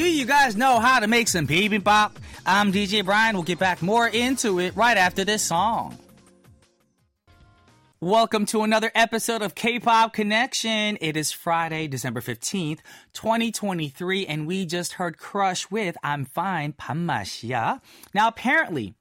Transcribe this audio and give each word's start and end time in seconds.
Do 0.00 0.10
you 0.10 0.24
guys 0.24 0.56
know 0.56 0.80
how 0.80 1.00
to 1.00 1.06
make 1.06 1.28
some 1.28 1.46
bibimbap? 1.46 2.12
I'm 2.46 2.72
DJ 2.72 3.04
Brian. 3.04 3.34
We'll 3.34 3.42
get 3.42 3.58
back 3.58 3.82
more 3.82 4.08
into 4.08 4.58
it 4.58 4.74
right 4.74 4.96
after 4.96 5.26
this 5.26 5.42
song. 5.42 5.98
Welcome 8.00 8.46
to 8.46 8.62
another 8.62 8.90
episode 8.94 9.42
of 9.42 9.54
K-Pop 9.54 10.14
Connection. 10.14 10.96
It 11.02 11.18
is 11.18 11.32
Friday, 11.32 11.86
December 11.86 12.22
15th, 12.22 12.78
2023, 13.12 14.24
and 14.26 14.46
we 14.46 14.64
just 14.64 14.94
heard 14.94 15.18
Crush 15.18 15.70
with 15.70 15.98
I'm 16.02 16.24
Fine, 16.24 16.72
Pamashia. 16.80 17.82
Now, 18.14 18.28
apparently, 18.28 18.94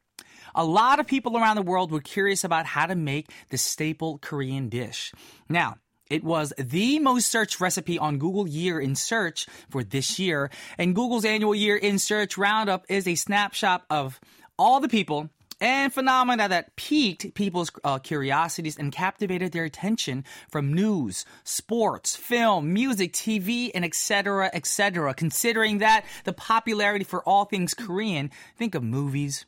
a 0.53 0.65
lot 0.65 0.99
of 0.99 1.07
people 1.07 1.37
around 1.37 1.55
the 1.55 1.61
world 1.61 1.93
were 1.93 2.01
curious 2.01 2.43
about 2.43 2.65
how 2.65 2.87
to 2.87 2.95
make 2.95 3.31
the 3.51 3.57
staple 3.57 4.17
Korean 4.17 4.67
dish. 4.67 5.13
Now, 5.47 5.77
it 6.09 6.23
was 6.23 6.53
the 6.57 6.99
most 6.99 7.29
searched 7.29 7.59
recipe 7.59 7.99
on 7.99 8.17
Google 8.17 8.47
Year 8.47 8.79
in 8.79 8.95
Search 8.95 9.47
for 9.69 9.83
this 9.83 10.19
year, 10.19 10.49
and 10.77 10.95
Google's 10.95 11.25
annual 11.25 11.55
Year 11.55 11.77
in 11.77 11.99
Search 11.99 12.37
roundup 12.37 12.85
is 12.89 13.07
a 13.07 13.15
snapshot 13.15 13.85
of 13.89 14.19
all 14.57 14.79
the 14.79 14.89
people 14.89 15.29
and 15.61 15.93
phenomena 15.93 16.47
that 16.47 16.75
piqued 16.75 17.33
people's 17.33 17.71
uh, 17.83 17.99
curiosities 17.99 18.77
and 18.77 18.91
captivated 18.91 19.51
their 19.51 19.65
attention 19.65 20.23
from 20.49 20.73
news, 20.73 21.25
sports, 21.43 22.15
film, 22.15 22.73
music, 22.73 23.13
TV, 23.13 23.71
and 23.73 23.83
etc., 23.83 24.49
etc. 24.53 25.13
Considering 25.13 25.79
that 25.79 26.05
the 26.23 26.33
popularity 26.33 27.03
for 27.03 27.21
all 27.23 27.45
things 27.45 27.73
Korean, 27.73 28.31
think 28.57 28.75
of 28.75 28.83
movies, 28.83 29.45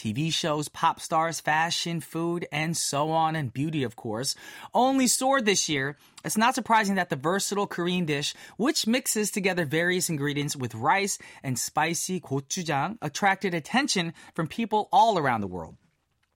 TV 0.00 0.32
shows, 0.32 0.68
pop 0.68 0.98
stars, 0.98 1.40
fashion, 1.40 2.00
food, 2.00 2.46
and 2.50 2.74
so 2.74 3.10
on, 3.10 3.36
and 3.36 3.52
beauty, 3.52 3.82
of 3.82 3.96
course, 3.96 4.34
only 4.72 5.06
soared 5.06 5.44
this 5.44 5.68
year. 5.68 5.98
It's 6.24 6.38
not 6.38 6.54
surprising 6.54 6.94
that 6.94 7.10
the 7.10 7.16
versatile 7.16 7.66
Korean 7.66 8.06
dish, 8.06 8.34
which 8.56 8.86
mixes 8.86 9.30
together 9.30 9.66
various 9.66 10.08
ingredients 10.08 10.56
with 10.56 10.74
rice 10.74 11.18
and 11.42 11.58
spicy 11.58 12.18
gochujang, 12.18 12.96
attracted 13.02 13.52
attention 13.52 14.14
from 14.34 14.46
people 14.46 14.88
all 14.90 15.18
around 15.18 15.42
the 15.42 15.46
world. 15.46 15.76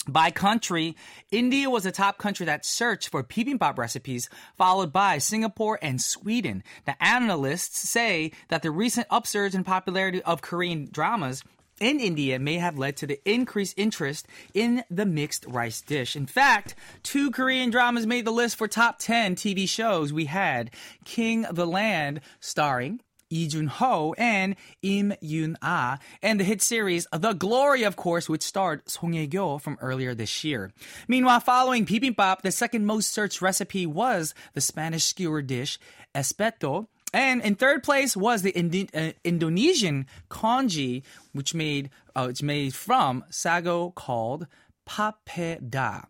By 0.06 0.30
country, 0.30 0.96
India 1.30 1.70
was 1.70 1.84
the 1.84 1.92
top 1.92 2.18
country 2.18 2.44
that 2.44 2.66
searched 2.66 3.08
for 3.08 3.24
bibimbap 3.24 3.78
recipes, 3.78 4.28
followed 4.58 4.92
by 4.92 5.16
Singapore 5.16 5.78
and 5.80 5.98
Sweden. 6.02 6.62
The 6.84 7.02
analysts 7.02 7.88
say 7.88 8.32
that 8.48 8.60
the 8.60 8.70
recent 8.70 9.06
upsurge 9.08 9.54
in 9.54 9.64
popularity 9.64 10.22
of 10.22 10.42
Korean 10.42 10.90
dramas 10.92 11.42
in 11.80 12.00
India 12.00 12.38
may 12.38 12.56
have 12.56 12.78
led 12.78 12.96
to 12.98 13.06
the 13.06 13.20
increased 13.28 13.78
interest 13.78 14.26
in 14.52 14.84
the 14.90 15.06
mixed 15.06 15.44
rice 15.46 15.80
dish. 15.80 16.16
In 16.16 16.26
fact, 16.26 16.74
two 17.02 17.30
Korean 17.30 17.70
dramas 17.70 18.06
made 18.06 18.24
the 18.24 18.30
list 18.30 18.56
for 18.56 18.68
top 18.68 18.98
10 18.98 19.36
TV 19.36 19.68
shows. 19.68 20.12
We 20.12 20.26
had 20.26 20.70
King 21.04 21.44
of 21.44 21.56
the 21.56 21.66
Land, 21.66 22.20
starring 22.40 23.00
Lee 23.34 23.48
Jun 23.48 23.66
Ho 23.66 24.14
and 24.16 24.54
Im 24.82 25.12
Yoon 25.22 25.56
Ah, 25.60 25.98
and 26.22 26.38
the 26.38 26.44
hit 26.44 26.62
series 26.62 27.06
The 27.12 27.32
Glory, 27.32 27.82
of 27.82 27.96
course, 27.96 28.28
which 28.28 28.42
starred 28.42 28.88
Song 28.88 29.12
Hye 29.12 29.26
Kyo 29.26 29.58
from 29.58 29.76
earlier 29.80 30.14
this 30.14 30.44
year. 30.44 30.72
Meanwhile, 31.08 31.40
following 31.40 31.84
bibimbap, 31.84 32.42
the 32.42 32.52
second 32.52 32.86
most 32.86 33.12
searched 33.12 33.42
recipe 33.42 33.86
was 33.86 34.34
the 34.52 34.60
Spanish 34.60 35.04
skewer 35.04 35.42
dish 35.42 35.78
Espeto, 36.14 36.86
and 37.14 37.40
in 37.42 37.54
third 37.54 37.84
place 37.84 38.16
was 38.16 38.42
the 38.42 38.50
Indi- 38.50 38.90
uh, 38.92 39.12
Indonesian 39.22 40.06
congee, 40.28 41.04
which 41.32 41.54
made 41.54 41.88
uh, 42.16 42.26
it's 42.28 42.42
made 42.42 42.74
from 42.74 43.24
sago 43.30 43.90
called 43.90 44.46
papeda. 44.86 46.06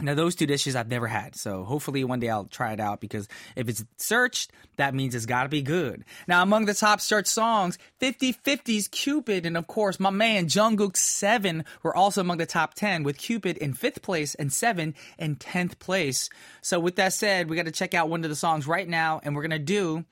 Now, 0.00 0.14
those 0.14 0.36
two 0.36 0.46
dishes 0.46 0.76
I've 0.76 0.88
never 0.88 1.08
had, 1.08 1.34
so 1.34 1.64
hopefully 1.64 2.04
one 2.04 2.20
day 2.20 2.28
I'll 2.28 2.44
try 2.44 2.72
it 2.72 2.78
out 2.78 3.00
because 3.00 3.26
if 3.56 3.68
it's 3.68 3.84
searched, 3.96 4.52
that 4.76 4.94
means 4.94 5.12
it's 5.12 5.26
gotta 5.26 5.48
be 5.48 5.60
good. 5.60 6.04
Now, 6.28 6.40
among 6.40 6.66
the 6.66 6.74
top 6.74 7.00
searched 7.00 7.26
songs, 7.26 7.78
50/50's 8.00 8.86
Cupid 8.86 9.44
and 9.44 9.56
of 9.56 9.66
course 9.66 9.98
my 9.98 10.10
man 10.10 10.46
Jungkook's 10.46 11.00
7 11.00 11.64
were 11.82 11.96
also 11.96 12.20
among 12.20 12.38
the 12.38 12.46
top 12.46 12.74
10 12.74 13.02
with 13.02 13.18
Cupid 13.18 13.56
in 13.56 13.74
5th 13.74 14.00
place 14.00 14.36
and 14.36 14.52
7 14.52 14.94
in 15.18 15.34
10th 15.34 15.80
place. 15.80 16.30
So 16.62 16.78
with 16.78 16.94
that 16.94 17.12
said, 17.12 17.50
we 17.50 17.56
gotta 17.56 17.72
check 17.72 17.92
out 17.92 18.08
one 18.08 18.22
of 18.22 18.30
the 18.30 18.36
songs 18.36 18.68
right 18.68 18.88
now 18.88 19.20
and 19.24 19.34
we're 19.34 19.42
gonna 19.42 19.58
do 19.58 20.04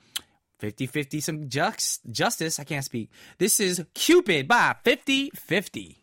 50/50 0.59 1.21
some 1.21 1.47
just, 1.47 2.01
justice. 2.11 2.59
I 2.59 2.65
can't 2.65 2.83
speak. 2.83 3.09
This 3.37 3.61
is 3.61 3.85
Cupid 3.93 4.49
by 4.49 4.75
50/50. 4.83 5.95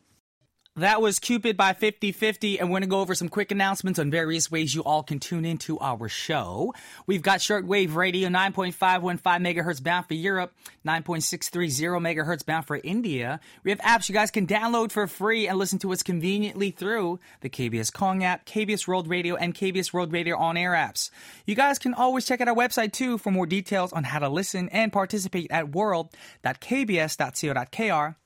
That 0.77 1.01
was 1.01 1.21
Cupid 1.21 1.57
by 1.57 1.73
5050, 1.73 2.59
and 2.59 2.69
we're 2.69 2.73
going 2.73 2.83
to 2.83 2.89
go 2.89 2.99
over 2.99 3.15
some 3.15 3.29
quick 3.29 3.53
announcements 3.53 4.01
on 4.01 4.11
various 4.11 4.51
ways 4.51 4.75
you 4.75 4.83
all 4.83 5.05
can 5.05 5.21
tune 5.21 5.45
into 5.45 5.79
our 5.79 6.09
show. 6.09 6.75
We've 7.07 7.23
got 7.23 7.39
shortwave 7.39 7.95
radio 7.95 8.29
9.515 8.29 9.23
megahertz 9.23 9.81
bound 9.81 10.09
for 10.09 10.15
Europe, 10.15 10.53
9.630 10.85 12.01
megahertz 12.01 12.45
bound 12.45 12.67
for 12.67 12.81
India. 12.83 13.39
We 13.63 13.71
have 13.71 13.79
apps 13.83 14.09
you 14.09 14.17
guys 14.17 14.33
can 14.33 14.49
download 14.49 14.91
for 14.91 15.07
free 15.07 15.47
and 15.47 15.59
listen 15.59 15.79
to 15.79 15.93
us 15.93 16.03
conveniently 16.03 16.73
through 16.73 17.21
the 17.41 17.49
KBS 17.49 17.93
Kong 17.93 18.25
app, 18.25 18.45
KBS 18.45 18.89
World 18.89 19.07
Radio, 19.07 19.37
and 19.37 19.55
KBS 19.55 19.93
World 19.93 20.13
Radio 20.13 20.37
on 20.37 20.57
air 20.57 20.73
apps. 20.73 21.11
You 21.47 21.55
guys 21.55 21.79
can 21.79 21.95
always 21.95 22.27
check 22.27 22.41
out 22.41 22.49
our 22.49 22.57
website 22.57 22.91
too 22.91 23.17
for 23.19 23.31
more 23.31 23.47
details 23.47 23.93
on 23.93 24.03
how 24.03 24.19
to 24.19 24.29
listen 24.29 24.69
and 24.71 24.93
participate 24.93 25.53
at 25.53 25.69
world.kbs.co.kr 25.69 28.17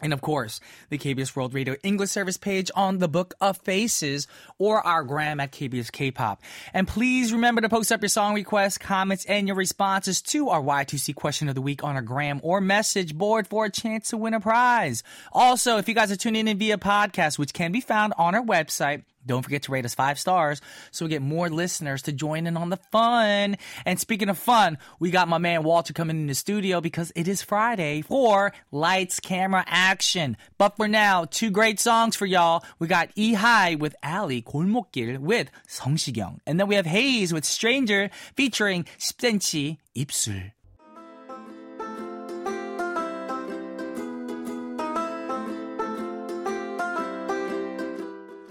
and 0.00 0.12
of 0.12 0.20
course, 0.20 0.60
the 0.88 0.98
KBS 0.98 1.34
World 1.36 1.54
Radio 1.54 1.76
English 1.82 2.10
service 2.10 2.36
page 2.36 2.70
on 2.74 2.98
the 2.98 3.08
Book 3.08 3.34
of 3.40 3.58
Faces 3.58 4.26
or 4.58 4.84
our 4.86 5.04
gram 5.04 5.40
at 5.40 5.52
KBS 5.52 5.92
K-pop. 5.92 6.42
And 6.72 6.86
please 6.86 7.32
remember 7.32 7.60
to 7.60 7.68
post 7.68 7.92
up 7.92 8.02
your 8.02 8.08
song 8.08 8.34
requests, 8.34 8.78
comments, 8.78 9.24
and 9.26 9.46
your 9.46 9.56
responses 9.56 10.22
to 10.22 10.48
our 10.48 10.62
Y2C 10.62 11.14
question 11.14 11.48
of 11.48 11.54
the 11.54 11.62
week 11.62 11.84
on 11.84 11.96
our 11.96 12.02
gram 12.02 12.40
or 12.42 12.60
message 12.60 13.16
board 13.16 13.46
for 13.46 13.64
a 13.66 13.70
chance 13.70 14.10
to 14.10 14.16
win 14.16 14.34
a 14.34 14.40
prize. 14.40 15.02
Also, 15.32 15.78
if 15.78 15.88
you 15.88 15.94
guys 15.94 16.10
are 16.10 16.16
tuning 16.16 16.48
in 16.48 16.58
via 16.58 16.78
podcast, 16.78 17.38
which 17.38 17.52
can 17.52 17.72
be 17.72 17.80
found 17.80 18.12
on 18.18 18.34
our 18.34 18.42
website, 18.42 19.04
don't 19.25 19.41
forget 19.41 19.63
to 19.63 19.71
rate 19.71 19.85
us 19.85 19.95
five 19.95 20.19
stars 20.19 20.61
so 20.91 21.05
we 21.05 21.09
get 21.09 21.21
more 21.21 21.49
listeners 21.49 22.03
to 22.03 22.11
join 22.11 22.47
in 22.47 22.57
on 22.57 22.69
the 22.69 22.77
fun. 22.91 23.57
And 23.85 23.99
speaking 23.99 24.29
of 24.29 24.37
fun, 24.37 24.77
we 24.99 25.09
got 25.09 25.27
my 25.27 25.37
man 25.37 25.63
Walter 25.63 25.93
coming 25.93 26.17
in 26.17 26.27
the 26.27 26.35
studio 26.35 26.81
because 26.81 27.11
it 27.15 27.27
is 27.27 27.41
Friday 27.41 28.01
for 28.01 28.53
Lights, 28.71 29.19
Camera, 29.19 29.63
Action. 29.67 30.37
But 30.57 30.75
for 30.77 30.87
now, 30.87 31.25
two 31.25 31.49
great 31.49 31.79
songs 31.79 32.15
for 32.15 32.25
y'all. 32.25 32.63
We 32.79 32.87
got 32.87 33.09
E 33.15 33.33
High 33.33 33.75
with 33.75 33.95
Ali, 34.03 34.41
골목길 34.41 35.17
with 35.19 35.49
성시경. 35.67 36.39
And 36.45 36.59
then 36.59 36.67
we 36.67 36.75
have 36.75 36.85
Haze 36.85 37.33
with 37.33 37.45
Stranger 37.45 38.09
featuring 38.35 38.85
10cm 38.99 39.77
입술. 39.95 40.51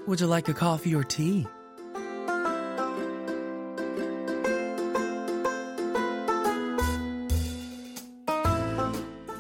Would 0.09 0.21
you 0.21 0.25
like 0.25 0.49
a 0.49 0.55
coffee 0.55 0.95
or 0.95 1.03
tea? 1.03 1.45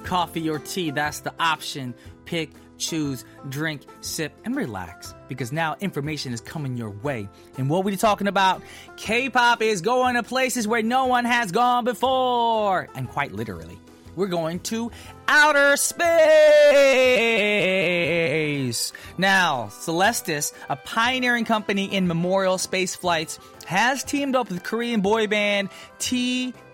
Coffee 0.03 0.47
or 0.47 0.59
tea, 0.59 0.91
that's 0.91 1.21
the 1.21 1.33
option. 1.39 1.95
Pick, 2.25 2.51
choose, 2.77 3.25
drink, 3.49 3.81
sip, 4.01 4.31
and 4.45 4.55
relax. 4.55 5.15
Because 5.27 5.51
now 5.51 5.75
information 5.79 6.33
is 6.33 6.41
coming 6.41 6.77
your 6.77 6.91
way. 6.91 7.27
And 7.57 7.67
what 7.67 7.83
we're 7.83 7.95
talking 7.95 8.27
about? 8.27 8.61
K 8.95 9.31
pop 9.31 9.63
is 9.63 9.81
going 9.81 10.13
to 10.17 10.21
places 10.21 10.67
where 10.67 10.83
no 10.83 11.07
one 11.07 11.25
has 11.25 11.51
gone 11.51 11.83
before. 11.83 12.87
And 12.93 13.09
quite 13.09 13.31
literally 13.31 13.79
we're 14.19 14.27
going 14.27 14.59
to 14.59 14.91
outer 15.29 15.77
space. 15.77 16.03
Now, 19.17 19.69
Celestis, 19.71 20.51
a 20.67 20.75
pioneering 20.75 21.45
company 21.45 21.85
in 21.85 22.05
memorial 22.05 22.57
space 22.57 22.95
flights, 22.95 23.39
has 23.65 24.03
teamed 24.03 24.35
up 24.35 24.49
with 24.49 24.63
Korean 24.63 24.99
boy 24.99 25.27
band 25.27 25.69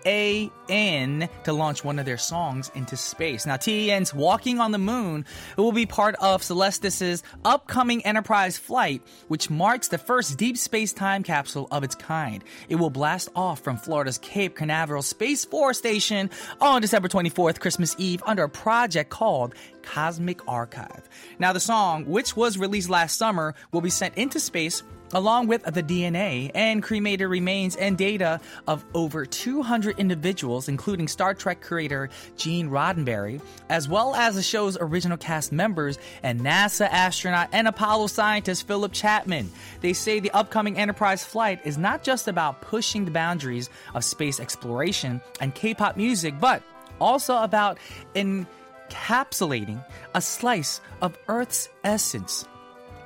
TAN 0.06 1.28
to 1.42 1.52
launch 1.52 1.82
one 1.82 1.98
of 1.98 2.06
their 2.06 2.16
songs 2.16 2.70
into 2.76 2.96
space. 2.96 3.44
Now, 3.44 3.56
TAN's 3.56 4.14
Walking 4.14 4.60
on 4.60 4.70
the 4.70 4.78
Moon 4.78 5.26
will 5.56 5.72
be 5.72 5.84
part 5.84 6.14
of 6.20 6.44
Celestis's 6.44 7.24
upcoming 7.44 8.06
Enterprise 8.06 8.56
flight, 8.56 9.02
which 9.26 9.50
marks 9.50 9.88
the 9.88 9.98
first 9.98 10.38
deep 10.38 10.56
space 10.58 10.92
time 10.92 11.24
capsule 11.24 11.66
of 11.72 11.82
its 11.82 11.96
kind. 11.96 12.44
It 12.68 12.76
will 12.76 12.90
blast 12.90 13.30
off 13.34 13.60
from 13.60 13.78
Florida's 13.78 14.18
Cape 14.18 14.54
Canaveral 14.54 15.02
Space 15.02 15.44
Force 15.44 15.78
Station 15.78 16.30
on 16.60 16.80
December 16.80 17.08
24th, 17.08 17.58
Christmas 17.58 17.96
Eve, 17.98 18.22
under 18.26 18.44
a 18.44 18.48
project 18.48 19.10
called 19.10 19.56
Cosmic 19.82 20.40
Archive. 20.46 21.08
Now, 21.40 21.52
the 21.52 21.60
song, 21.60 22.06
which 22.06 22.36
was 22.36 22.58
released 22.58 22.88
last 22.88 23.18
summer, 23.18 23.54
will 23.72 23.80
be 23.80 23.90
sent 23.90 24.16
into 24.16 24.38
space 24.38 24.84
along 25.12 25.46
with 25.46 25.62
the 25.62 25.82
DNA 25.82 26.50
and 26.54 26.82
cremated 26.82 27.28
remains 27.28 27.76
and 27.76 27.96
data 27.96 28.40
of 28.66 28.84
over 28.94 29.24
200 29.26 29.98
individuals, 29.98 30.68
including 30.68 31.08
Star 31.08 31.34
Trek 31.34 31.60
creator 31.60 32.08
Gene 32.36 32.70
Roddenberry, 32.70 33.40
as 33.68 33.88
well 33.88 34.14
as 34.14 34.34
the 34.34 34.42
show's 34.42 34.76
original 34.80 35.16
cast 35.16 35.52
members 35.52 35.98
and 36.22 36.40
NASA 36.40 36.88
astronaut 36.90 37.48
and 37.52 37.68
Apollo 37.68 38.08
scientist 38.08 38.66
Philip 38.66 38.92
Chapman. 38.92 39.50
They 39.80 39.92
say 39.92 40.20
the 40.20 40.30
upcoming 40.32 40.76
Enterprise 40.76 41.24
flight 41.24 41.60
is 41.64 41.78
not 41.78 42.02
just 42.02 42.28
about 42.28 42.60
pushing 42.60 43.04
the 43.04 43.10
boundaries 43.10 43.70
of 43.94 44.04
space 44.04 44.40
exploration 44.40 45.20
and 45.40 45.54
K 45.54 45.74
pop 45.74 45.96
music, 45.96 46.38
but 46.40 46.62
also 47.00 47.36
about 47.42 47.78
encapsulating 48.14 49.84
a 50.14 50.20
slice 50.20 50.80
of 51.00 51.18
Earth's 51.28 51.68
essence. 51.84 52.46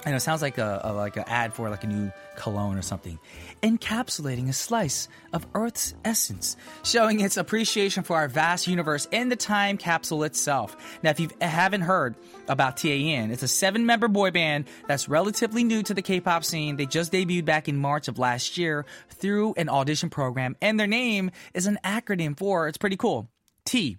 And 0.06 0.14
it 0.14 0.20
sounds 0.20 0.40
like 0.40 0.56
a, 0.56 0.80
a 0.82 0.92
like 0.94 1.16
an 1.18 1.24
ad 1.26 1.52
for 1.52 1.68
like 1.68 1.84
a 1.84 1.86
new 1.86 2.10
cologne 2.36 2.78
or 2.78 2.82
something. 2.82 3.18
Encapsulating 3.62 4.48
a 4.48 4.52
slice 4.54 5.08
of 5.34 5.46
Earth's 5.54 5.94
essence, 6.06 6.56
showing 6.82 7.20
its 7.20 7.36
appreciation 7.36 8.02
for 8.02 8.16
our 8.16 8.26
vast 8.26 8.66
universe 8.66 9.06
in 9.10 9.28
the 9.28 9.36
time 9.36 9.76
capsule 9.76 10.24
itself. 10.24 10.74
Now, 11.02 11.10
if 11.10 11.20
you 11.20 11.28
haven't 11.42 11.82
heard 11.82 12.14
about 12.48 12.78
TAN, 12.78 13.30
it's 13.30 13.42
a 13.42 13.48
seven-member 13.48 14.08
boy 14.08 14.30
band 14.30 14.64
that's 14.88 15.06
relatively 15.06 15.64
new 15.64 15.82
to 15.82 15.92
the 15.92 16.00
K-pop 16.00 16.44
scene. 16.44 16.76
They 16.76 16.86
just 16.86 17.12
debuted 17.12 17.44
back 17.44 17.68
in 17.68 17.76
March 17.76 18.08
of 18.08 18.18
last 18.18 18.56
year 18.56 18.86
through 19.10 19.52
an 19.58 19.68
audition 19.68 20.08
program, 20.08 20.56
and 20.62 20.80
their 20.80 20.86
name 20.86 21.30
is 21.52 21.66
an 21.66 21.78
acronym 21.84 22.38
for. 22.38 22.68
It's 22.68 22.78
pretty 22.78 22.96
cool. 22.96 23.28
T, 23.66 23.98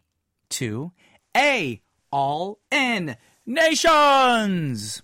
two, 0.49 0.93
A, 1.37 1.79
all 2.11 2.57
in 2.71 3.17
nations. 3.45 5.03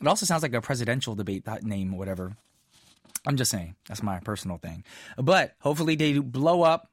It 0.00 0.06
also 0.06 0.26
sounds 0.26 0.42
like 0.42 0.54
a 0.54 0.60
presidential 0.60 1.14
debate 1.14 1.44
that 1.44 1.62
name 1.62 1.94
or 1.94 1.98
whatever. 1.98 2.36
I'm 3.26 3.36
just 3.36 3.50
saying. 3.50 3.76
That's 3.88 4.02
my 4.02 4.20
personal 4.20 4.58
thing. 4.58 4.84
But 5.16 5.54
hopefully 5.60 5.96
they 5.96 6.18
blow 6.18 6.62
up. 6.62 6.90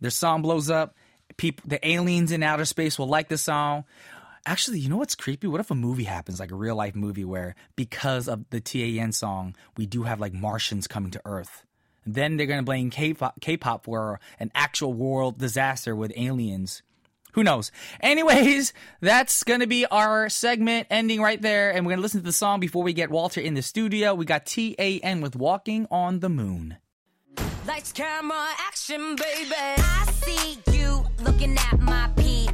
Their 0.00 0.10
song 0.10 0.42
blows 0.42 0.70
up. 0.70 0.96
People 1.36 1.64
the 1.68 1.86
aliens 1.86 2.32
in 2.32 2.42
outer 2.42 2.64
space 2.64 2.98
will 2.98 3.06
like 3.06 3.28
the 3.28 3.38
song. 3.38 3.84
Actually, 4.46 4.80
you 4.80 4.88
know 4.88 4.96
what's 4.96 5.14
creepy? 5.14 5.46
What 5.46 5.60
if 5.60 5.70
a 5.70 5.74
movie 5.74 6.04
happens, 6.04 6.40
like 6.40 6.50
a 6.50 6.56
real 6.56 6.74
life 6.74 6.96
movie, 6.96 7.24
where 7.24 7.54
because 7.76 8.26
of 8.26 8.48
the 8.50 8.60
TAN 8.60 9.12
song, 9.12 9.54
we 9.76 9.86
do 9.86 10.04
have 10.04 10.18
like 10.18 10.32
Martians 10.32 10.88
coming 10.88 11.10
to 11.12 11.20
Earth? 11.24 11.64
Then 12.06 12.36
they're 12.36 12.46
gonna 12.46 12.62
blame 12.62 12.90
K-pop, 12.90 13.40
K-pop 13.40 13.84
for 13.84 14.18
an 14.40 14.50
actual 14.54 14.94
world 14.94 15.38
disaster 15.38 15.94
with 15.94 16.12
aliens. 16.16 16.82
Who 17.32 17.44
knows? 17.44 17.72
Anyways, 18.00 18.72
that's 19.00 19.42
gonna 19.44 19.66
be 19.66 19.86
our 19.86 20.28
segment 20.28 20.86
ending 20.90 21.20
right 21.20 21.40
there, 21.40 21.70
and 21.70 21.84
we're 21.86 21.92
gonna 21.92 22.02
listen 22.02 22.20
to 22.20 22.26
the 22.26 22.32
song 22.32 22.60
before 22.60 22.82
we 22.82 22.92
get 22.92 23.10
Walter 23.10 23.40
in 23.40 23.54
the 23.54 23.62
studio. 23.62 24.14
We 24.14 24.24
got 24.24 24.46
TAN 24.46 25.20
with 25.20 25.36
Walking 25.36 25.86
on 25.90 26.20
the 26.20 26.28
Moon. 26.28 26.76
Lights, 27.66 27.92
camera, 27.92 28.48
action, 28.58 29.16
baby. 29.16 29.54
I 29.54 30.10
see 30.24 30.58
you 30.72 31.04
looking 31.22 31.56
at 31.56 31.78
my 31.80 32.10
PIC. 32.16 32.50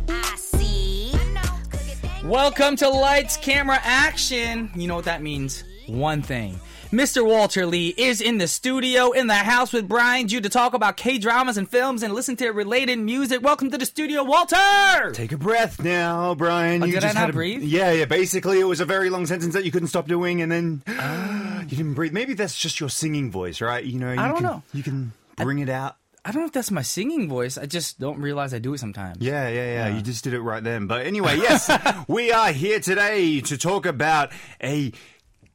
Welcome 2.25 2.75
to 2.77 2.89
Lights, 2.89 3.37
Camera, 3.37 3.79
Action. 3.85 4.69
You 4.75 4.89
know 4.89 4.97
what 4.97 5.05
that 5.05 5.23
means? 5.23 5.63
One 5.87 6.23
thing. 6.23 6.59
Mr. 6.93 7.27
Walter 7.27 7.67
Lee 7.67 7.93
is 7.99 8.21
in 8.21 8.39
the 8.39 8.47
studio 8.47 9.11
in 9.11 9.27
the 9.27 9.35
house 9.35 9.73
with 9.73 9.89
Brian 9.89 10.29
Ju 10.29 10.41
to 10.41 10.49
talk 10.49 10.73
about 10.73 10.97
K 10.97 11.19
dramas 11.19 11.57
and 11.57 11.69
films 11.69 12.05
and 12.05 12.15
listen 12.15 12.37
to 12.37 12.51
related 12.51 12.99
music. 13.01 13.43
Welcome 13.43 13.73
to 13.73 13.79
the 13.79 13.85
studio, 13.85 14.23
Walter! 14.23 15.11
Take 15.13 15.33
a 15.33 15.37
breath 15.37 15.83
now, 15.83 16.37
Brian. 16.37 16.85
Oh, 16.85 16.87
you 16.87 16.93
did 16.93 17.03
I 17.03 17.07
just 17.09 17.15
not 17.17 17.21
had 17.23 17.31
a, 17.31 17.33
breathe? 17.33 17.63
Yeah, 17.65 17.91
yeah. 17.91 18.05
Basically, 18.05 18.61
it 18.61 18.65
was 18.65 18.79
a 18.81 18.85
very 18.85 19.11
long 19.11 19.27
sentence 19.27 19.53
that 19.55 19.65
you 19.65 19.73
couldn't 19.73 19.89
stop 19.89 20.07
doing, 20.07 20.43
and 20.43 20.53
then 20.53 20.83
you 21.69 21.77
didn't 21.77 21.95
breathe. 21.95 22.13
Maybe 22.13 22.35
that's 22.35 22.57
just 22.57 22.79
your 22.79 22.89
singing 22.89 23.33
voice, 23.33 23.61
right? 23.61 23.85
You 23.85 23.99
know, 23.99 24.13
you 24.13 24.21
I 24.21 24.29
don't 24.29 24.37
can, 24.37 24.45
know. 24.45 24.63
You 24.73 24.85
can 24.85 25.13
bring 25.37 25.59
it 25.59 25.69
out. 25.69 25.97
I 26.25 26.31
don't 26.33 26.43
know 26.43 26.47
if 26.47 26.53
that's 26.53 26.71
my 26.73 26.83
singing 26.83 27.29
voice. 27.29 27.57
I 27.59 27.67
just 27.67 28.01
don't 28.01 28.21
realize 28.21 28.53
I 28.55 28.59
do 28.59 28.75
it 28.75 28.79
sometimes. 28.79 29.19
Yeah, 29.21 29.49
yeah, 29.49 29.89
yeah, 29.89 29.97
You 29.97 30.03
just 30.03 30.25
did 30.25 30.35
it 30.35 30.41
right 30.41 30.63
then. 30.63 30.87
But 30.87 31.07
anyway, 31.07 31.37
yes, 31.37 31.71
we 32.09 32.33
are 32.33 32.51
here 32.53 32.81
today 32.81 33.41
to 33.43 33.57
talk 33.57 33.87
about 33.87 34.33
a 34.61 34.93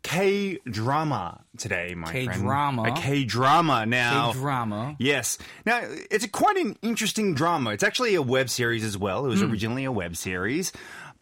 K 0.03 0.57
drama 0.65 1.41
today, 1.57 1.93
my 1.95 2.09
friend. 2.11 2.29
K-drama? 2.31 2.83
A 2.83 2.91
K 2.93 3.23
drama. 3.23 3.85
Now, 3.85 4.31
K 4.31 4.39
drama. 4.39 4.95
Yes. 4.99 5.37
Now, 5.65 5.81
it's 5.83 6.25
a 6.25 6.27
quite 6.27 6.57
an 6.57 6.75
interesting 6.81 7.33
drama. 7.35 7.69
It's 7.71 7.83
actually 7.83 8.15
a 8.15 8.21
web 8.21 8.49
series 8.49 8.83
as 8.83 8.97
well. 8.97 9.25
It 9.25 9.29
was 9.29 9.41
Hmm. 9.41 9.51
originally 9.51 9.83
a 9.85 9.91
web 9.91 10.15
series. 10.17 10.71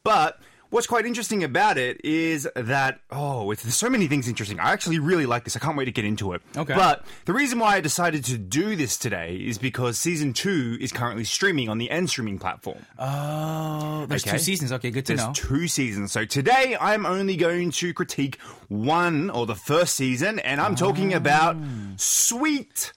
But 0.04 0.40
what's 0.69 0.88
quite 0.88 1.06
interesting 1.06 1.44
about 1.44 1.77
it 1.77 2.04
is 2.04 2.48
that, 2.56 3.00
oh, 3.12 3.51
it's, 3.51 3.63
there's 3.63 3.75
so 3.77 3.89
many 3.89 4.07
things 4.07 4.27
interesting. 4.27 4.60
I 4.60 4.71
actually 4.71 5.00
really 5.00 5.25
like 5.25 5.44
this. 5.44 5.56
I 5.56 5.60
can't 5.60 5.77
wait 5.77 5.86
to 5.86 5.92
get 5.92 6.06
into 6.06 6.33
it. 6.33 6.42
Okay. 6.56 6.74
But 6.75 7.06
the 7.25 7.33
reason 7.33 7.60
why 7.60 7.75
I 7.75 7.81
decided 7.81 8.24
to 8.25 8.38
do 8.38 8.75
this 8.75 8.98
today 8.98 9.36
is 9.36 9.57
because 9.57 9.98
season 9.98 10.33
two 10.33 10.77
is 10.80 10.92
currently 10.92 11.24
streaming 11.24 11.69
on 11.69 11.77
the 11.77 11.89
end 11.89 12.10
streaming 12.10 12.39
platform. 12.39 12.86
Oh, 12.98 14.06
there's 14.07 14.24
Okay. 14.24 14.38
two 14.38 14.44
seasons. 14.44 14.71
Okay, 14.71 14.92
good 14.92 15.06
to 15.07 15.16
know. 15.16 15.25
There's 15.33 15.44
know. 15.44 15.57
two 15.57 15.68
seasons. 15.68 16.12
So 16.12 16.25
today 16.25 16.77
I'm 16.80 17.06
only 17.06 17.36
going 17.36 17.71
to 17.71 17.94
critique 17.94 18.39
one 18.68 19.30
or 19.30 19.45
the 19.45 19.56
first 19.56 19.95
season, 19.95 20.39
and 20.39 20.62
I'm 20.62 20.75
talking 20.75 21.13
about 21.13 21.56
oh. 21.56 21.66
Sweet 21.98 22.94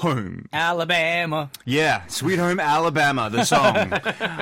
Home. 0.00 0.46
Alabama. 0.52 1.50
Yeah, 1.64 2.06
Sweet 2.08 2.38
Home 2.38 2.60
Alabama, 2.60 3.30
the 3.30 3.44
song. 3.44 3.94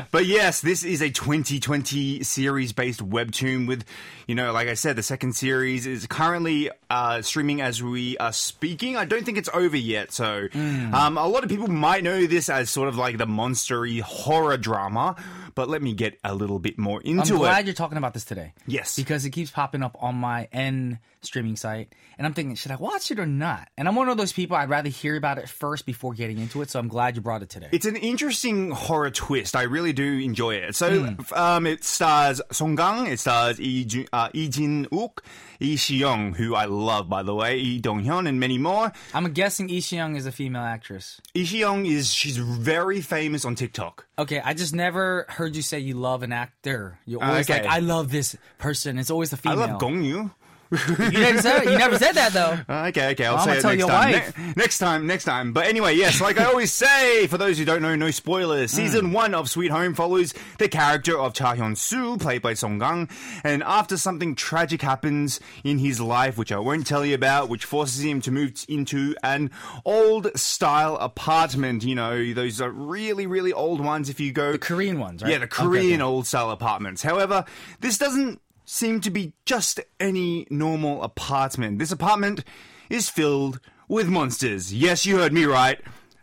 but 0.10 0.26
yes, 0.26 0.60
this 0.60 0.82
is 0.82 1.00
a 1.00 1.10
2020 1.10 2.24
series 2.24 2.72
based 2.72 2.98
webtoon 2.98 3.68
with, 3.68 3.84
you 4.26 4.34
know, 4.34 4.50
like 4.52 4.66
I 4.66 4.74
said, 4.74 4.96
the 4.96 5.02
second 5.04 5.34
series 5.34 5.86
is 5.86 6.08
currently 6.08 6.70
uh, 6.90 7.22
streaming 7.22 7.60
as 7.60 7.80
we 7.80 8.18
are 8.18 8.32
speaking. 8.32 8.96
I 8.96 9.04
don't 9.04 9.24
think 9.24 9.38
it's 9.38 9.48
over 9.54 9.76
yet. 9.76 10.10
So 10.10 10.48
um, 10.54 11.16
a 11.16 11.26
lot 11.28 11.44
of 11.44 11.50
people 11.50 11.68
might 11.68 12.02
know 12.02 12.26
this 12.26 12.48
as 12.48 12.68
sort 12.68 12.88
of 12.88 12.96
like 12.96 13.18
the 13.18 13.26
monstery 13.26 14.00
horror 14.00 14.56
drama. 14.56 15.14
But 15.54 15.68
let 15.68 15.82
me 15.82 15.94
get 15.94 16.18
a 16.24 16.34
little 16.34 16.58
bit 16.58 16.78
more 16.78 17.00
into 17.02 17.20
it. 17.20 17.30
I'm 17.30 17.38
glad 17.38 17.60
it. 17.60 17.66
you're 17.66 17.74
talking 17.74 17.96
about 17.96 18.12
this 18.12 18.24
today. 18.24 18.54
Yes. 18.66 18.96
Because 18.96 19.24
it 19.24 19.30
keeps 19.30 19.52
popping 19.52 19.84
up 19.84 19.96
on 20.00 20.16
my 20.16 20.48
N 20.52 20.98
streaming 21.22 21.56
site. 21.56 21.92
And 22.18 22.26
I'm 22.26 22.34
thinking, 22.34 22.54
should 22.54 22.70
I 22.70 22.76
watch 22.76 23.10
it 23.10 23.18
or 23.18 23.26
not? 23.26 23.68
And 23.76 23.88
I'm 23.88 23.96
one 23.96 24.08
of 24.08 24.16
those 24.16 24.32
people, 24.32 24.56
I'd 24.56 24.68
rather 24.68 24.88
hear 24.88 25.16
about 25.16 25.38
it 25.38 25.44
first 25.49 25.87
before 25.87 26.12
getting 26.14 26.38
into 26.38 26.62
it. 26.62 26.70
So 26.70 26.79
I'm 26.79 26.88
glad 26.88 27.17
you 27.17 27.23
brought 27.23 27.43
it 27.43 27.49
today. 27.50 27.69
It's 27.73 27.87
an 27.87 27.96
interesting 27.96 28.70
horror 28.70 29.11
twist. 29.11 29.55
I 29.56 29.62
really 29.62 29.93
do 29.93 30.19
enjoy 30.19 30.55
it. 30.56 30.75
So, 30.76 31.17
um, 31.35 31.67
it 31.67 31.85
stars 31.85 32.41
Song 32.52 32.76
Kang, 32.76 33.06
it 33.06 33.20
stars 33.20 33.58
Lee 33.58 34.06
uh, 34.12 34.29
Lee 34.35 34.49
Jin 34.49 34.87
Wook, 34.93 35.19
Lee 35.61 35.76
Si 35.76 35.96
Young, 35.96 36.35
who 36.35 36.55
I 36.55 36.64
love, 36.64 37.08
by 37.08 37.23
the 37.23 37.35
way, 37.35 37.56
Lee 37.56 37.79
Dong 37.81 38.05
Hyun, 38.05 38.29
and 38.29 38.38
many 38.41 38.58
more. 38.58 38.93
I'm 39.12 39.32
guessing 39.32 39.69
Lee 39.69 39.82
Young 39.91 40.17
is 40.17 40.26
a 40.26 40.32
female 40.32 40.62
actress. 40.62 41.20
Lee 41.35 41.44
Si 41.44 41.58
Young 41.58 41.87
is 41.87 42.12
she's 42.12 42.37
very 42.37 43.00
famous 43.00 43.44
on 43.44 43.55
TikTok. 43.55 44.06
Okay, 44.19 44.41
I 44.44 44.55
just 44.55 44.75
never 44.75 45.26
heard 45.29 45.56
you 45.56 45.62
say 45.62 45.79
you 45.79 45.94
love 45.94 46.23
an 46.23 46.32
actor. 46.32 46.99
You're 47.06 47.23
always 47.23 47.49
Okay. 47.49 47.62
like, 47.62 47.70
I 47.70 47.79
love 47.81 48.11
this 48.11 48.37
person. 48.58 48.99
It's 48.99 49.11
always 49.11 49.32
a 49.32 49.37
I 49.37 49.38
female. 49.38 49.62
I 49.62 49.67
love 49.73 49.81
Gong 49.81 50.02
Yu. 50.02 50.31
You 50.72 51.19
never 51.20 51.40
said, 51.43 51.64
you 51.64 51.78
never 51.78 51.99
said 51.99 52.12
that 52.12 52.32
though. 52.32 52.58
Uh, 52.69 52.84
Okay, 52.88 53.11
okay, 53.12 53.26
I'll 53.26 53.37
Well, 53.37 53.44
say 53.44 53.50
I'ma 53.52 53.58
it 53.58 53.62
tell 53.62 53.70
next 53.70 53.78
your 53.81 53.88
time. 53.88 54.12
wife. 54.12 54.38
Ne- 54.38 54.52
next 54.56 54.78
time, 54.78 55.06
next 55.06 55.24
time. 55.24 55.53
But 55.53 55.67
anyway, 55.67 55.94
yes, 55.94 56.20
like 56.20 56.38
I 56.38 56.44
always 56.44 56.72
say, 56.72 57.27
for 57.27 57.38
those 57.38 57.58
who 57.58 57.65
don't 57.65 57.82
know, 57.82 57.94
no 57.96 58.10
spoilers. 58.10 58.70
Hmm. 58.72 58.77
Season 58.77 59.12
one 59.12 59.34
of 59.34 59.48
Sweet 59.50 59.70
Home 59.70 59.94
follows 59.94 60.34
the 60.58 60.69
character 60.69 61.19
of 61.19 61.34
Cha 61.34 61.55
Hyun 61.55 61.77
Soo, 61.77 62.17
played 62.17 62.43
by 62.43 62.55
Song 62.55 62.79
Kang, 62.81 63.08
and 63.44 63.62
after 63.62 63.96
something 63.96 64.34
tragic 64.34 64.82
happens 64.82 65.41
in 65.65 65.79
his 65.79 66.00
life, 66.00 66.36
which 66.38 66.53
I 66.53 66.58
won't 66.58 66.86
tell 66.86 67.05
you 67.05 67.15
about, 67.15 67.48
which 67.48 67.65
forces 67.65 68.05
him 68.05 68.20
to 68.22 68.31
move 68.31 68.53
into 68.69 69.15
an 69.22 69.50
old 69.84 70.36
style 70.38 70.96
apartment. 70.96 71.84
You 71.84 71.94
know, 71.94 72.32
those 72.32 72.60
are 72.60 72.70
really, 72.70 73.27
really 73.27 73.53
old 73.53 73.81
ones. 73.81 74.08
If 74.08 74.20
you 74.20 74.32
go 74.32 74.53
The 74.53 74.58
Korean 74.58 74.98
ones, 74.98 75.22
right? 75.22 75.32
yeah, 75.32 75.38
the 75.38 75.44
Okay, 75.44 75.62
Korean 75.62 76.00
okay. 76.00 76.03
old 76.03 76.27
style 76.27 76.50
apartments. 76.50 77.03
However, 77.03 77.44
this 77.81 77.98
doesn't 77.98 78.41
seem 78.64 79.00
to 79.00 79.10
be 79.10 79.32
just 79.44 79.80
any 80.00 80.46
normal 80.50 81.02
apartment. 81.02 81.78
This 81.78 81.92
apartment 81.92 82.44
is 82.90 83.08
filled 83.10 83.60
with 83.88 84.08
monsters. 84.08 84.72
Yes, 84.72 85.04
you 85.06 85.18
heard 85.18 85.32
me 85.32 85.44
right. 85.44 85.78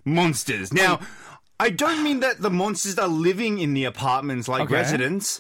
Monsters. 0.06 0.74
Now, 0.74 1.00
I 1.60 1.70
don't 1.70 2.04
mean 2.04 2.22
that 2.22 2.42
the 2.42 2.50
monsters 2.50 2.98
are 2.98 3.08
living 3.08 3.60
in 3.60 3.74
the 3.74 3.84
apartments 3.86 4.48
like 4.48 4.64
Okay. 4.64 4.74
residents. 4.74 5.40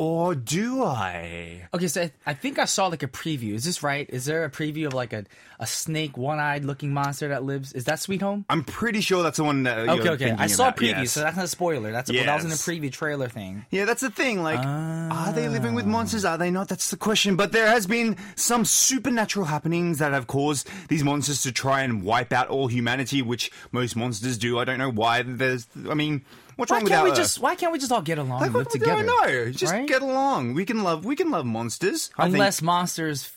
Or 0.00 0.34
do 0.34 0.82
I? 0.82 1.68
Okay, 1.74 1.86
so 1.86 2.00
I, 2.00 2.12
I 2.24 2.32
think 2.32 2.58
I 2.58 2.64
saw 2.64 2.86
like 2.86 3.02
a 3.02 3.06
preview. 3.06 3.52
Is 3.52 3.64
this 3.64 3.82
right? 3.82 4.08
Is 4.08 4.24
there 4.24 4.46
a 4.46 4.50
preview 4.50 4.86
of 4.86 4.94
like 4.94 5.12
a, 5.12 5.26
a 5.58 5.66
snake, 5.66 6.16
one 6.16 6.38
eyed 6.38 6.64
looking 6.64 6.94
monster 6.94 7.28
that 7.28 7.44
lives? 7.44 7.74
Is 7.74 7.84
that 7.84 8.00
Sweet 8.00 8.22
Home? 8.22 8.46
I'm 8.48 8.64
pretty 8.64 9.02
sure 9.02 9.22
that's 9.22 9.36
the 9.36 9.44
one 9.44 9.64
that 9.64 9.78
Okay, 9.90 10.02
you're 10.02 10.12
okay. 10.14 10.30
I 10.30 10.46
saw 10.46 10.70
a 10.70 10.72
preview, 10.72 11.02
yes. 11.02 11.12
so 11.12 11.20
that's 11.20 11.36
not 11.36 11.44
a 11.44 11.48
spoiler. 11.48 11.92
That's 11.92 12.10
well, 12.10 12.24
that 12.24 12.34
was 12.34 12.44
in 12.44 12.50
the 12.50 12.56
preview 12.56 12.90
trailer 12.90 13.28
thing. 13.28 13.66
Yeah, 13.70 13.84
that's 13.84 14.00
the 14.00 14.08
thing. 14.10 14.42
Like, 14.42 14.58
are 14.64 15.34
they 15.34 15.50
living 15.50 15.74
with 15.74 15.84
monsters? 15.84 16.24
Are 16.24 16.38
they 16.38 16.50
not? 16.50 16.68
That's 16.68 16.90
the 16.90 16.96
question. 16.96 17.36
But 17.36 17.52
there 17.52 17.66
has 17.66 17.86
been 17.86 18.16
some 18.36 18.64
supernatural 18.64 19.44
happenings 19.44 19.98
that 19.98 20.12
have 20.12 20.26
caused 20.26 20.66
these 20.88 21.04
monsters 21.04 21.42
to 21.42 21.52
try 21.52 21.82
and 21.82 22.02
wipe 22.02 22.32
out 22.32 22.48
all 22.48 22.68
humanity, 22.68 23.20
which 23.20 23.52
most 23.70 23.96
monsters 23.96 24.38
do. 24.38 24.58
I 24.58 24.64
don't 24.64 24.78
know 24.78 24.90
why. 24.90 25.20
There's, 25.20 25.68
I 25.90 25.92
mean, 25.92 26.24
what's 26.60 26.70
Why 26.70 26.76
wrong 26.76 26.84
with 26.84 26.92
can't 26.92 27.04
we 27.04 27.10
Earth? 27.10 27.16
just 27.16 27.40
Why 27.40 27.54
can't 27.56 27.72
we 27.72 27.78
just 27.80 27.90
all 27.90 28.02
get 28.02 28.18
along 28.18 28.38
Like, 28.40 28.46
and 28.46 28.54
live 28.54 28.66
what, 28.66 28.72
together? 28.72 29.02
Know. 29.02 29.50
Just 29.50 29.72
right? 29.72 29.88
get 29.88 30.02
along. 30.02 30.54
We 30.54 30.64
can 30.64 30.82
love. 30.84 31.04
We 31.04 31.16
can 31.16 31.30
love 31.30 31.44
monsters. 31.44 32.10
I 32.16 32.24
think 32.26 32.34
Unless 32.34 32.62
monsters 32.62 33.32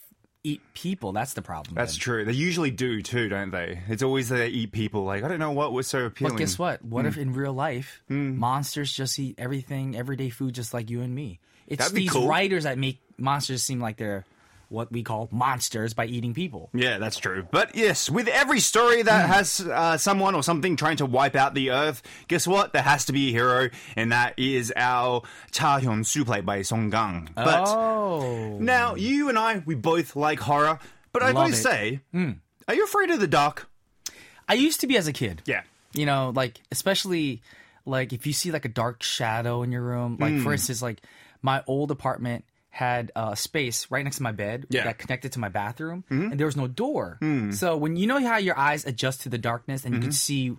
eat 0.45 0.61
people, 0.73 1.13
that's 1.13 1.33
the 1.33 1.41
problem. 1.41 1.73
that's 1.75 1.93
then. 1.93 1.99
true. 2.01 2.25
They 2.25 2.33
usually 2.33 2.69
do 2.69 3.01
too, 3.01 3.29
don't 3.29 3.49
they? 3.51 3.81
It's 3.87 4.03
always 4.03 4.29
they 4.29 4.47
eat 4.49 4.71
people. 4.73 5.03
Like 5.05 5.23
I 5.23 5.27
don't 5.29 5.39
know 5.39 5.51
what 5.51 5.71
was 5.73 5.87
so 5.87 6.05
appealing. 6.05 6.33
But 6.35 6.39
guess 6.39 6.59
what? 6.59 6.83
What 6.83 7.01
Hmm. 7.05 7.07
if 7.07 7.17
in 7.17 7.33
real 7.33 7.53
life 7.53 8.03
monsters 8.09 8.91
just 8.93 9.17
eat 9.19 9.35
everything, 9.37 9.95
everyday 9.95 10.29
food, 10.29 10.53
just 10.53 10.73
like 10.73 10.89
you 10.89 11.01
and 11.01 11.15
me? 11.15 11.39
It's 11.65 11.89
these 11.91 12.11
cool. 12.11 12.27
writers 12.27 12.65
that 12.65 12.77
make 12.77 12.99
monsters 13.17 13.63
seem 13.63 13.79
like 13.79 13.95
they're 13.97 14.25
what 14.73 14.91
we 14.91 15.03
call 15.03 15.29
monsters 15.31 15.93
by 15.93 16.05
eating 16.07 16.33
people. 16.33 16.69
Yeah, 16.73 16.97
that's 16.97 17.17
true. 17.17 17.47
But 17.51 17.75
yes, 17.75 18.09
with 18.09 18.27
every 18.27 18.59
story 18.59 19.03
that 19.03 19.29
has 19.29 19.61
uh, 19.61 19.97
someone 19.97 20.35
or 20.35 20.43
something 20.43 20.75
trying 20.75 20.97
to 20.97 21.05
wipe 21.05 21.35
out 21.35 21.53
the 21.53 21.71
earth, 21.71 22.01
guess 22.27 22.45
what? 22.47 22.73
There 22.73 22.81
has 22.81 23.05
to 23.05 23.13
be 23.13 23.29
a 23.29 23.31
hero, 23.31 23.69
and 23.95 24.11
that 24.11 24.33
is 24.37 24.73
our 24.75 25.21
Cha 25.51 25.79
Hyun 25.79 26.05
Soo 26.05 26.25
played 26.25 26.45
by 26.45 26.63
Song 26.63 26.91
Kang. 26.91 27.29
But 27.35 27.67
oh. 27.67 28.57
now, 28.59 28.95
you 28.95 29.29
and 29.29 29.37
I, 29.37 29.61
we 29.65 29.75
both 29.75 30.15
like 30.15 30.39
horror, 30.39 30.79
but 31.11 31.21
I 31.23 31.27
Love 31.27 31.35
gotta 31.35 31.53
it. 31.53 31.55
say, 31.55 31.99
are 32.67 32.73
you 32.75 32.83
afraid 32.83 33.11
of 33.11 33.19
the 33.19 33.27
dark? 33.27 33.69
I 34.49 34.55
used 34.55 34.81
to 34.81 34.87
be 34.87 34.97
as 34.97 35.07
a 35.07 35.13
kid. 35.13 35.41
Yeah. 35.45 35.61
You 35.93 36.05
know, 36.05 36.31
like 36.35 36.59
especially 36.71 37.41
like 37.85 38.13
if 38.13 38.25
you 38.25 38.33
see 38.33 38.51
like 38.51 38.65
a 38.65 38.69
dark 38.69 39.03
shadow 39.03 39.61
in 39.63 39.71
your 39.71 39.83
room, 39.83 40.17
like 40.19 40.33
Hmm. 40.33 40.43
for 40.43 40.51
instance, 40.53 40.81
like 40.81 41.01
my 41.41 41.63
old 41.67 41.91
apartment 41.91 42.45
had 42.73 43.11
a 43.15 43.35
space 43.35 43.85
right 43.91 44.03
next 44.03 44.17
to 44.17 44.23
my 44.23 44.31
bed 44.31 44.65
Yeah. 44.69 44.79
Mm-hmm. 44.81 44.87
that 44.89 44.97
connected 44.97 45.31
to 45.33 45.39
my 45.39 45.49
bathroom, 45.49 46.03
and 46.09 46.39
there 46.39 46.47
was 46.47 46.57
no 46.57 46.67
door. 46.67 47.19
So 47.51 47.77
when 47.77 47.95
you 47.95 48.07
know 48.07 48.19
how 48.19 48.37
your 48.37 48.57
eyes 48.57 48.83
adjust 48.85 49.21
to 49.21 49.29
the 49.29 49.37
darkness 49.37 49.85
and 49.85 49.93
you 49.93 50.01
can 50.01 50.11
see, 50.11 50.57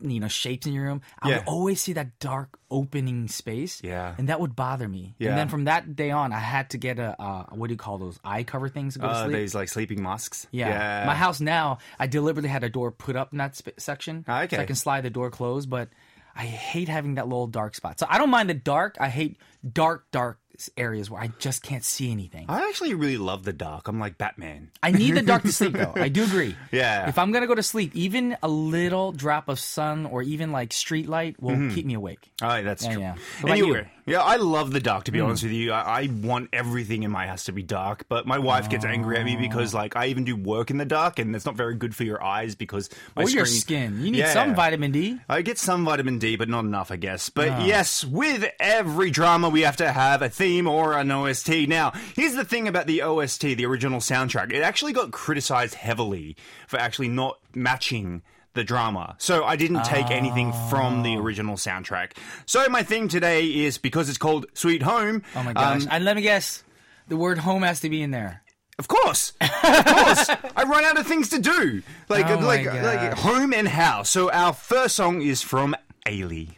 you 0.00 0.20
know, 0.20 0.28
shapes 0.28 0.68
in 0.68 0.72
your 0.72 0.84
room, 0.84 1.00
I 1.02 1.02
Mm-hmm. 1.02 1.28
Yeah. 1.30 1.38
would 1.40 1.48
always 1.48 1.80
see 1.82 1.94
that 1.94 2.20
dark 2.20 2.56
opening 2.70 3.26
space. 3.26 3.82
Yeah. 3.82 4.14
and 4.16 4.28
that 4.28 4.38
would 4.40 4.54
bother 4.54 4.86
me. 4.86 5.16
Yeah. 5.18 5.30
And 5.30 5.38
then 5.38 5.48
from 5.48 5.64
that 5.64 5.96
day 5.96 6.12
on, 6.12 6.32
I 6.32 6.38
had 6.38 6.70
to 6.70 6.78
get 6.78 7.00
a 7.00 7.20
uh, 7.20 7.46
what 7.50 7.66
do 7.66 7.72
you 7.74 7.78
call 7.78 7.98
those 7.98 8.20
eye 8.22 8.44
cover 8.44 8.68
things 8.68 8.94
to 8.94 9.00
go 9.00 9.08
to 9.08 9.12
Uh, 9.12 9.24
sleep. 9.24 9.36
these 9.36 9.54
like 9.56 9.68
sleeping 9.68 10.00
masks. 10.00 10.46
Yeah. 10.52 11.02
My 11.06 11.16
house 11.16 11.40
now, 11.40 11.78
I 11.98 12.06
deliberately 12.06 12.50
had 12.50 12.62
a 12.62 12.68
door 12.70 12.92
put 12.92 13.16
up 13.16 13.32
in 13.32 13.38
that 13.38 13.56
sp- 13.58 13.74
section. 13.78 14.24
Ah, 14.28 14.42
okay. 14.42 14.54
So 14.56 14.62
I 14.62 14.66
can 14.66 14.76
slide 14.76 15.00
the 15.02 15.10
door 15.10 15.28
closed, 15.32 15.68
but 15.68 15.88
I 16.36 16.44
hate 16.46 16.88
having 16.88 17.16
that 17.16 17.26
little 17.26 17.48
dark 17.48 17.74
spot. 17.74 17.98
So 17.98 18.06
I 18.08 18.16
don't 18.18 18.30
mind 18.30 18.48
the 18.48 18.54
dark. 18.54 18.96
I 19.00 19.08
hate 19.08 19.38
dark, 19.66 20.06
dark 20.12 20.38
areas 20.76 21.10
where 21.10 21.20
I 21.20 21.30
just 21.38 21.62
can't 21.62 21.84
see 21.84 22.10
anything. 22.10 22.46
I 22.48 22.68
actually 22.68 22.94
really 22.94 23.16
love 23.16 23.44
the 23.44 23.52
dark. 23.52 23.86
I'm 23.88 23.98
like 24.00 24.18
Batman. 24.18 24.70
I 24.82 24.90
need 24.90 25.12
the 25.14 25.22
dark 25.22 25.42
to 25.42 25.52
sleep 25.52 25.74
though. 25.74 25.92
I 25.96 26.08
do 26.08 26.24
agree. 26.24 26.56
Yeah. 26.72 27.08
If 27.08 27.18
I'm 27.18 27.30
gonna 27.32 27.46
go 27.46 27.54
to 27.54 27.62
sleep, 27.62 27.94
even 27.94 28.36
a 28.42 28.48
little 28.48 29.12
drop 29.12 29.48
of 29.48 29.58
sun 29.60 30.06
or 30.06 30.22
even 30.22 30.50
like 30.52 30.72
street 30.72 31.08
light 31.08 31.40
will 31.40 31.52
mm-hmm. 31.54 31.74
keep 31.74 31.86
me 31.86 31.94
awake. 31.94 32.30
Oh, 32.42 32.62
that's 32.62 32.84
Yeah, 32.84 32.92
true. 32.92 33.02
yeah. 33.02 33.12
What 33.40 33.44
about 33.44 33.58
Anyway, 33.58 33.78
you? 33.80 33.86
Yeah, 34.08 34.22
I 34.22 34.36
love 34.36 34.72
the 34.72 34.80
dark. 34.80 35.04
To 35.04 35.12
be 35.12 35.18
hmm. 35.18 35.26
honest 35.26 35.42
with 35.42 35.52
you, 35.52 35.72
I, 35.72 36.02
I 36.02 36.08
want 36.22 36.50
everything 36.52 37.02
in 37.02 37.10
my 37.10 37.26
house 37.26 37.44
to 37.44 37.52
be 37.52 37.62
dark. 37.62 38.06
But 38.08 38.26
my 38.26 38.38
wife 38.38 38.68
gets 38.68 38.84
angry 38.84 39.18
at 39.18 39.24
me 39.24 39.36
oh. 39.36 39.40
because, 39.40 39.74
like, 39.74 39.96
I 39.96 40.06
even 40.06 40.24
do 40.24 40.36
work 40.36 40.70
in 40.70 40.78
the 40.78 40.84
dark, 40.84 41.18
and 41.18 41.34
it's 41.34 41.46
not 41.46 41.56
very 41.56 41.74
good 41.74 41.94
for 41.94 42.04
your 42.04 42.22
eyes 42.22 42.54
because 42.54 42.90
my 43.16 43.24
or 43.24 43.28
your 43.28 43.46
skin. 43.46 44.02
You 44.02 44.10
need 44.10 44.18
Yeah. 44.18 44.32
some 44.32 44.54
vitamin 44.54 44.92
D. 44.92 45.18
I 45.28 45.42
get 45.42 45.58
some 45.58 45.84
vitamin 45.84 46.18
D, 46.18 46.36
but 46.36 46.48
not 46.48 46.64
enough, 46.64 46.90
I 46.90 46.96
guess. 46.96 47.30
But 47.30 47.48
ah. 47.50 47.64
yes, 47.64 48.04
with 48.04 48.44
every 48.58 49.10
drama, 49.10 49.48
we 49.48 49.62
have 49.62 49.76
to 49.76 49.92
have 49.92 50.22
a 50.22 50.28
theme 50.28 50.66
or 50.66 50.96
an 50.96 51.10
OST. 51.10 51.68
Now, 51.68 51.92
here's 52.14 52.34
the 52.34 52.44
thing 52.44 52.68
about 52.68 52.86
the 52.86 53.02
OST, 53.02 53.42
the 53.42 53.66
original 53.66 54.00
soundtrack. 54.00 54.52
It 54.52 54.62
actually 54.62 54.92
got 54.92 55.10
criticized 55.10 55.74
heavily 55.74 56.36
for 56.66 56.78
actually 56.78 57.08
not 57.08 57.38
matching 57.54 58.22
the 58.54 58.64
drama. 58.64 59.16
So 59.18 59.44
I 59.44 59.56
didn't 59.56 59.84
take 59.84 60.10
anything 60.10 60.52
from 60.68 61.02
the 61.02 61.16
ah. 61.16 61.20
original 61.20 61.56
soundtrack. 61.56 62.12
So 62.46 62.66
my 62.68 62.82
theme 62.82 63.08
today 63.08 63.46
is 63.46 63.78
because 63.78 64.08
it's 64.08 64.18
called 64.18 64.46
Sweet 64.54 64.82
Home. 64.82 65.22
Oh 65.34 65.42
my 65.42 65.52
gosh. 65.52 65.82
um, 65.82 65.88
and 65.90 66.04
let 66.04 66.16
me 66.16 66.22
guess. 66.22 66.64
The 67.08 67.16
word 67.16 67.38
home 67.38 67.62
has 67.62 67.80
to 67.80 67.88
be 67.88 68.02
in 68.02 68.10
there. 68.10 68.42
of 68.78 68.86
course, 68.86 69.32
of 69.40 69.50
course, 69.50 70.28
I 70.56 70.64
run 70.66 70.84
out 70.84 70.98
of 70.98 71.06
things 71.06 71.30
to 71.30 71.38
do, 71.40 71.82
like 72.08 72.26
Oh 72.26 72.38
uh, 72.38 72.42
like 72.42 72.66
uh, 72.66 72.82
like 72.82 73.14
home 73.14 73.54
and 73.54 73.66
house. 73.66 74.10
So 74.10 74.30
our 74.30 74.52
first 74.52 74.94
song 74.94 75.22
is 75.22 75.40
from 75.40 75.74
Ailee. 76.04 76.50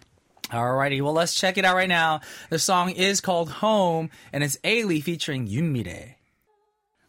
Alrighty, 0.50 1.00
well 1.00 1.12
let's 1.12 1.34
check 1.34 1.58
it 1.58 1.64
out 1.64 1.76
right 1.76 1.88
now. 1.88 2.20
The 2.50 2.58
song 2.58 2.90
is 2.90 3.20
called 3.20 3.50
Home 3.50 4.10
and 4.32 4.42
it's 4.42 4.56
Ailee 4.64 5.02
featuring 5.02 5.46
Yunmire. 5.46 6.14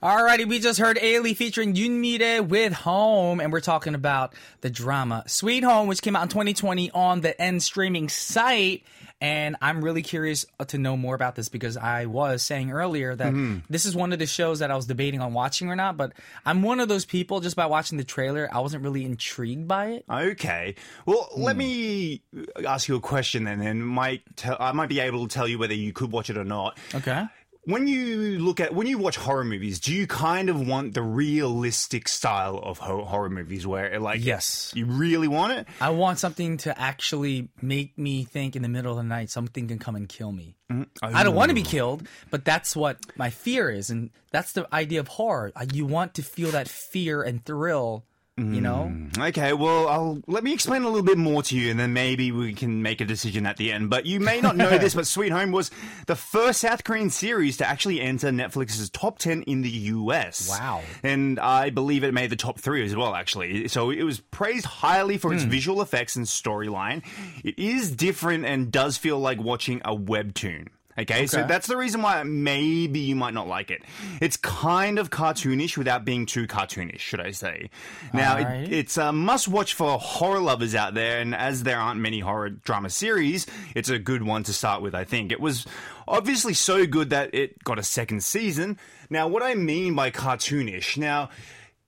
Alrighty, 0.01 0.47
we 0.47 0.57
just 0.57 0.79
heard 0.79 0.97
Ailee 0.97 1.37
featuring 1.37 1.75
Yunmire 1.75 2.41
with 2.41 2.73
Home, 2.73 3.39
and 3.39 3.53
we're 3.53 3.59
talking 3.59 3.93
about 3.93 4.33
the 4.61 4.69
drama 4.71 5.23
Sweet 5.27 5.63
Home, 5.63 5.87
which 5.87 6.01
came 6.01 6.15
out 6.15 6.23
in 6.23 6.29
2020 6.29 6.89
on 6.89 7.21
the 7.21 7.39
N 7.39 7.59
streaming 7.59 8.09
site. 8.09 8.83
And 9.21 9.57
I'm 9.61 9.83
really 9.83 10.01
curious 10.01 10.47
to 10.69 10.79
know 10.79 10.97
more 10.97 11.13
about 11.13 11.35
this 11.35 11.49
because 11.49 11.77
I 11.77 12.07
was 12.07 12.41
saying 12.41 12.71
earlier 12.71 13.15
that 13.15 13.31
mm-hmm. 13.31 13.59
this 13.69 13.85
is 13.85 13.95
one 13.95 14.11
of 14.11 14.17
the 14.17 14.25
shows 14.25 14.57
that 14.57 14.71
I 14.71 14.75
was 14.75 14.87
debating 14.87 15.21
on 15.21 15.35
watching 15.35 15.69
or 15.69 15.75
not. 15.75 15.97
But 15.97 16.13
I'm 16.43 16.63
one 16.63 16.79
of 16.79 16.89
those 16.89 17.05
people, 17.05 17.39
just 17.39 17.55
by 17.55 17.67
watching 17.67 17.99
the 17.99 18.03
trailer, 18.03 18.49
I 18.51 18.61
wasn't 18.61 18.83
really 18.83 19.05
intrigued 19.05 19.67
by 19.67 19.89
it. 19.89 20.05
Okay. 20.09 20.73
Well, 21.05 21.29
let 21.37 21.53
hmm. 21.53 21.59
me 21.59 22.21
ask 22.65 22.87
you 22.87 22.95
a 22.95 22.99
question 22.99 23.43
then, 23.43 23.61
and 23.61 23.85
might 23.85 24.23
I 24.59 24.71
might 24.71 24.89
be 24.89 24.99
able 24.99 25.27
to 25.27 25.31
tell 25.31 25.47
you 25.47 25.59
whether 25.59 25.75
you 25.75 25.93
could 25.93 26.11
watch 26.11 26.31
it 26.31 26.37
or 26.37 26.43
not. 26.43 26.79
Okay. 26.95 27.27
When 27.65 27.85
you 27.87 28.39
look 28.39 28.59
at 28.59 28.73
when 28.73 28.87
you 28.87 28.97
watch 28.97 29.17
horror 29.17 29.43
movies, 29.43 29.79
do 29.79 29.93
you 29.93 30.07
kind 30.07 30.49
of 30.49 30.67
want 30.67 30.95
the 30.95 31.03
realistic 31.03 32.07
style 32.07 32.57
of 32.57 32.79
ho- 32.79 33.03
horror 33.05 33.29
movies, 33.29 33.67
where 33.67 33.99
like 33.99 34.23
Yes. 34.25 34.71
you 34.75 34.85
really 34.87 35.27
want 35.27 35.53
it? 35.53 35.67
I 35.79 35.91
want 35.91 36.17
something 36.17 36.57
to 36.57 36.79
actually 36.79 37.49
make 37.61 37.97
me 37.99 38.23
think 38.23 38.55
in 38.55 38.63
the 38.63 38.67
middle 38.67 38.91
of 38.91 38.97
the 38.97 39.03
night 39.03 39.29
something 39.29 39.67
can 39.67 39.77
come 39.77 39.95
and 39.95 40.09
kill 40.09 40.31
me. 40.31 40.55
Mm-hmm. 40.71 41.15
I 41.15 41.23
don't 41.23 41.35
want 41.35 41.49
to 41.49 41.55
be 41.55 41.61
killed, 41.63 42.07
but 42.31 42.45
that's 42.45 42.75
what 42.75 42.97
my 43.15 43.29
fear 43.29 43.69
is, 43.69 43.89
and 43.91 44.09
that's 44.31 44.53
the 44.53 44.67
idea 44.73 44.99
of 44.99 45.07
horror. 45.09 45.51
You 45.71 45.85
want 45.85 46.15
to 46.15 46.23
feel 46.23 46.49
that 46.51 46.67
fear 46.67 47.21
and 47.21 47.45
thrill, 47.45 48.05
you 48.37 48.61
know? 48.61 48.91
Mm, 48.91 49.29
okay, 49.29 49.53
well, 49.53 49.87
I'll 49.87 50.21
let 50.27 50.43
me 50.43 50.53
explain 50.53 50.83
a 50.83 50.87
little 50.87 51.03
bit 51.03 51.17
more 51.17 51.43
to 51.43 51.55
you, 51.55 51.69
and 51.69 51.79
then 51.79 51.93
maybe 51.93 52.31
we 52.31 52.53
can 52.53 52.81
make 52.81 53.01
a 53.01 53.05
decision 53.05 53.45
at 53.45 53.57
the 53.57 53.71
end. 53.71 53.89
But 53.89 54.05
you 54.05 54.19
may 54.19 54.41
not 54.41 54.55
know 54.55 54.77
this, 54.77 54.95
but 54.95 55.05
Sweet 55.05 55.31
Home 55.31 55.51
was 55.51 55.69
the 56.07 56.15
first 56.15 56.61
South 56.61 56.83
Korean 56.83 57.09
series 57.09 57.57
to 57.57 57.67
actually 57.67 58.01
enter 58.01 58.29
Netflix's 58.29 58.89
top 58.89 59.19
ten 59.19 59.43
in 59.43 59.61
the 59.61 59.69
US. 59.69 60.49
Wow. 60.49 60.81
And 61.03 61.39
I 61.39 61.69
believe 61.69 62.03
it 62.03 62.13
made 62.13 62.29
the 62.29 62.35
top 62.35 62.59
three 62.59 62.83
as 62.83 62.95
well, 62.95 63.15
actually. 63.15 63.67
So 63.67 63.91
it 63.91 64.03
was 64.03 64.19
praised 64.19 64.65
highly 64.65 65.17
for 65.17 65.33
its 65.33 65.43
hmm. 65.43 65.49
visual 65.49 65.81
effects 65.81 66.15
and 66.15 66.25
storyline. 66.25 67.03
It 67.43 67.59
is 67.59 67.95
different 67.95 68.45
and 68.45 68.71
does 68.71 68.97
feel 68.97 69.19
like 69.19 69.41
watching 69.41 69.81
a 69.83 69.95
webtoon. 69.95 70.67
Okay, 70.97 71.25
so 71.25 71.45
that's 71.47 71.67
the 71.67 71.77
reason 71.77 72.01
why 72.01 72.21
maybe 72.23 72.99
you 72.99 73.15
might 73.15 73.33
not 73.33 73.47
like 73.47 73.71
it. 73.71 73.81
It's 74.19 74.35
kind 74.35 74.99
of 74.99 75.09
cartoonish 75.09 75.77
without 75.77 76.03
being 76.03 76.25
too 76.25 76.47
cartoonish, 76.47 76.99
should 76.99 77.21
I 77.21 77.31
say. 77.31 77.69
Now, 78.13 78.37
it, 78.37 78.73
it's 78.73 78.97
a 78.97 79.13
must 79.13 79.47
watch 79.47 79.73
for 79.73 79.97
horror 79.97 80.41
lovers 80.41 80.75
out 80.75 80.93
there, 80.93 81.21
and 81.21 81.33
as 81.33 81.63
there 81.63 81.79
aren't 81.79 82.01
many 82.01 82.19
horror 82.19 82.49
drama 82.49 82.89
series, 82.89 83.47
it's 83.73 83.87
a 83.89 83.99
good 83.99 84.23
one 84.23 84.43
to 84.43 84.53
start 84.53 84.81
with, 84.81 84.93
I 84.93 85.05
think. 85.05 85.31
It 85.31 85.39
was 85.39 85.65
obviously 86.07 86.53
so 86.53 86.85
good 86.85 87.09
that 87.11 87.33
it 87.33 87.63
got 87.63 87.79
a 87.79 87.83
second 87.83 88.21
season. 88.23 88.77
Now, 89.09 89.29
what 89.29 89.43
I 89.43 89.55
mean 89.55 89.95
by 89.95 90.11
cartoonish, 90.11 90.97
now, 90.97 91.29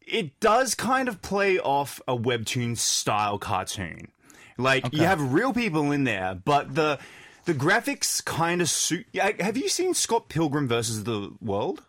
it 0.07 0.39
does 0.39 0.75
kind 0.75 1.09
of 1.09 1.21
play 1.21 1.59
off 1.59 2.01
a 2.07 2.15
webtoon 2.15 2.77
style 2.77 3.37
cartoon. 3.37 4.07
Like, 4.57 4.93
you 4.93 5.03
have 5.03 5.33
real 5.33 5.51
people 5.51 5.91
in 5.91 6.05
there, 6.05 6.35
but 6.35 6.73
the. 6.73 6.99
The 7.45 7.53
graphics 7.53 8.23
kind 8.23 8.61
of 8.61 8.69
suit. 8.69 9.05
Yeah, 9.11 9.31
Have 9.39 9.57
you 9.57 9.67
seen 9.69 9.93
Scott 9.93 10.29
Pilgrim 10.29 10.67
versus 10.67 11.03
the 11.03 11.33
World? 11.41 11.83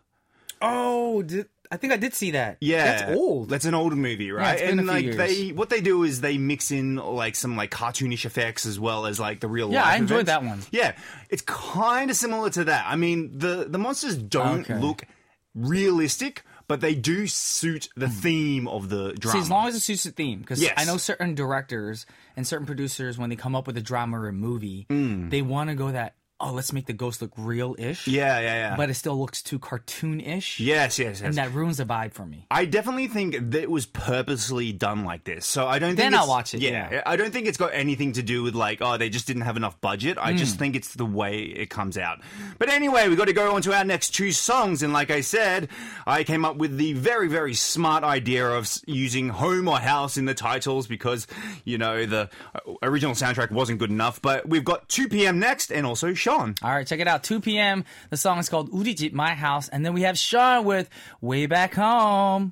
Oh, 0.61 1.21
did, 1.21 1.47
I 1.71 1.77
think 1.77 1.93
I 1.93 1.97
did 1.97 2.13
see 2.13 2.31
that. 2.31 2.57
Yeah, 2.61 2.83
That's 2.85 3.17
old. 3.17 3.49
That's 3.49 3.65
an 3.65 3.73
older 3.73 3.95
movie, 3.95 4.31
right? 4.31 4.57
been 4.59 4.79
and 4.79 4.87
like 4.87 5.05
years. 5.05 5.17
they, 5.17 5.51
what 5.51 5.69
they 5.69 5.81
do 5.81 6.03
is 6.03 6.21
they 6.21 6.37
mix 6.37 6.71
in 6.71 6.95
like 6.95 7.35
some 7.35 7.55
like 7.57 7.71
cartoonish 7.71 8.25
effects 8.25 8.65
as 8.65 8.79
well 8.79 9.05
as 9.05 9.19
like 9.19 9.39
the 9.39 9.47
real. 9.47 9.67
World. 9.67 9.73
Yeah, 9.75 9.83
I 9.85 9.95
enjoyed 9.97 10.21
events. 10.27 10.29
that 10.29 10.43
one. 10.43 10.61
Yeah, 10.71 10.95
it's 11.29 11.41
kind 11.43 12.09
of 12.09 12.15
similar 12.17 12.49
to 12.51 12.65
that. 12.65 12.85
I 12.87 12.95
mean, 12.95 13.37
the 13.37 13.65
the 13.69 13.77
monsters 13.77 14.15
don't 14.17 14.61
Okay. 14.69 14.79
look 14.79 15.03
realistic, 15.53 16.43
but 16.67 16.81
they 16.81 16.95
do 16.95 17.27
suit 17.27 17.89
the 17.95 18.09
theme 18.09 18.67
of 18.67 18.89
the 18.89 19.13
drama. 19.13 19.33
See, 19.37 19.41
as 19.41 19.49
long 19.49 19.67
as 19.67 19.75
it 19.75 19.79
suits 19.81 20.03
the 20.03 20.11
theme, 20.11 20.39
because 20.39 20.61
Yes. 20.61 20.73
I 20.77 20.85
know 20.85 20.97
certain 20.97 21.35
directors 21.35 22.05
and 22.35 22.45
certain 22.47 22.65
producers, 22.65 23.17
when 23.17 23.29
they 23.29 23.35
come 23.35 23.55
up 23.55 23.67
with 23.67 23.77
a 23.77 23.81
drama 23.81 24.19
or 24.19 24.27
a 24.27 24.33
movie, 24.33 24.85
Mm. 24.89 25.29
they 25.29 25.41
want 25.41 25.69
to 25.69 25.75
go 25.75 25.91
that, 25.91 26.15
oh, 26.41 26.51
let's 26.51 26.73
make 26.73 26.85
the 26.85 26.93
ghost 26.93 27.21
look 27.21 27.31
real-ish. 27.37 28.07
yeah, 28.07 28.39
yeah, 28.39 28.53
yeah. 28.55 28.75
But 28.75 28.89
it 28.89 28.95
still 28.95 29.17
looks 29.17 29.41
too 29.41 29.57
cartoon-ish. 29.57 30.59
yes, 30.59 30.99
yes, 30.99 31.19
yes. 31.19 31.21
And 31.21 31.35
that 31.35 31.53
ruins 31.53 31.77
the 31.77 31.85
vibe 31.85 32.11
for 32.13 32.25
me. 32.25 32.45
I 32.51 32.65
definitely 32.65 33.07
think 33.07 33.51
that 33.51 33.61
it 33.63 33.71
was 33.71 33.85
purposely 33.85 34.73
done 34.73 35.05
like 35.05 35.23
this. 35.23 35.45
So 35.45 35.65
I 35.67 35.79
don't 35.79 35.89
think 35.91 35.97
Then 35.99 36.07
it's- 36.07 36.21
I'll 36.21 36.27
watch 36.27 36.53
it, 36.53 36.61
yeah. 36.61 37.01
I 37.05 37.15
don't 37.15 37.31
think 37.31 37.47
it's 37.47 37.57
got 37.57 37.71
anything 37.73 38.11
to 38.13 38.21
do 38.23 38.43
with 38.43 38.53
like, 38.53 38.79
oh, 38.81 38.97
they 38.97 39.09
just 39.09 39.27
didn't 39.27 39.43
have 39.43 39.55
enough 39.57 39.79
budget. 39.79 40.17
I 40.19 40.31
Hmm. 40.31 40.37
just 40.37 40.57
think 40.59 40.75
it's 40.75 40.93
the 40.95 41.05
way 41.05 41.43
it 41.43 41.69
comes 41.69 41.97
out. 41.97 42.19
But 42.59 42.69
anyway, 42.69 43.07
we 43.07 43.15
got 43.15 43.27
to 43.27 43.33
go 43.33 43.55
on 43.55 43.61
to 43.63 43.73
our 43.73 43.85
next 43.85 44.09
two 44.09 44.31
songs. 44.33 44.83
And 44.83 44.91
like 44.91 45.09
I 45.11 45.21
said, 45.21 45.69
I 46.05 46.23
came 46.25 46.43
up 46.43 46.57
with 46.57 46.77
the 46.77 46.93
very, 46.93 47.29
very 47.29 47.53
smart 47.53 48.03
idea 48.03 48.45
of 48.47 48.69
using 48.85 49.29
home 49.29 49.67
or 49.69 49.77
house 49.79 50.17
in 50.17 50.25
the 50.25 50.33
titles 50.33 50.85
because, 50.87 51.27
you 51.63 51.77
know, 51.77 52.05
the 52.05 52.29
uh, 52.53 52.59
original 52.83 53.13
soundtrack 53.15 53.51
wasn't 53.51 53.79
good 53.79 53.89
enough. 53.89 54.21
But 54.21 54.47
we've 54.49 54.65
got 54.65 54.89
2 54.89 55.07
p.m. 55.07 55.39
next 55.39 55.71
and 55.71 55.85
also 55.85 56.13
Shaun. 56.25 56.55
All 56.63 56.71
right, 56.71 56.87
check 56.87 56.99
it 56.99 57.07
out. 57.07 57.23
2 57.23 57.39
p.m. 57.39 57.85
The 58.09 58.17
song 58.17 58.39
is 58.39 58.49
called 58.49 58.71
Udijit 58.71 59.13
My 59.13 59.35
House. 59.35 59.69
And 59.69 59.85
then 59.85 59.93
we 59.93 60.01
have 60.01 60.17
Shaun 60.17 60.65
with 60.65 60.89
Way 61.21 61.45
Back 61.45 61.75
Home. 61.75 62.51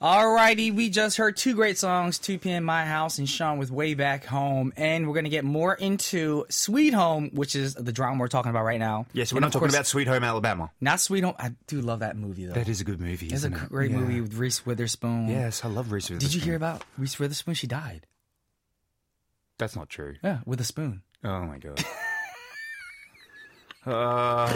Alrighty, 0.00 0.74
we 0.74 0.90
just 0.90 1.16
heard 1.16 1.36
two 1.36 1.54
great 1.54 1.78
songs, 1.78 2.18
2 2.18 2.40
p.m. 2.40 2.64
My 2.64 2.84
House 2.84 3.18
and 3.18 3.28
Sean 3.28 3.58
with 3.58 3.70
Way 3.70 3.94
Back 3.94 4.24
Home. 4.24 4.72
And 4.76 5.06
we're 5.06 5.14
going 5.14 5.26
to 5.26 5.30
get 5.30 5.44
more 5.44 5.74
into 5.74 6.44
Sweet 6.48 6.92
Home, 6.92 7.30
which 7.32 7.54
is 7.54 7.74
the 7.74 7.92
drama 7.92 8.18
we're 8.18 8.26
talking 8.26 8.50
about 8.50 8.64
right 8.64 8.80
now. 8.80 9.06
Yes, 9.12 9.14
yeah, 9.14 9.24
so 9.26 9.36
we're 9.36 9.40
not 9.42 9.52
talking 9.52 9.60
course, 9.60 9.74
about 9.74 9.86
Sweet 9.86 10.08
Home 10.08 10.24
Alabama. 10.24 10.72
Not 10.80 10.98
Sweet 10.98 11.22
Home. 11.22 11.36
I 11.38 11.52
do 11.68 11.82
love 11.82 12.00
that 12.00 12.16
movie, 12.16 12.46
though. 12.46 12.54
That 12.54 12.68
is 12.68 12.80
a 12.80 12.84
good 12.84 13.00
movie. 13.00 13.28
It's 13.28 13.44
a 13.44 13.46
it? 13.46 13.52
great 13.52 13.92
yeah. 13.92 13.98
movie 13.98 14.20
with 14.20 14.34
Reese 14.34 14.66
Witherspoon. 14.66 15.28
Yes, 15.28 15.64
I 15.64 15.68
love 15.68 15.92
Reese 15.92 16.10
Witherspoon. 16.10 16.30
Did 16.30 16.34
you 16.34 16.40
hear 16.40 16.56
about 16.56 16.82
Reese 16.98 17.20
Witherspoon? 17.20 17.54
She 17.54 17.68
died. 17.68 18.08
That's 19.58 19.76
not 19.76 19.88
true. 19.88 20.16
Yeah, 20.24 20.40
with 20.44 20.60
a 20.60 20.64
spoon. 20.64 21.02
Oh 21.22 21.42
my 21.42 21.58
God. 21.58 21.80
Uh, 23.84 24.46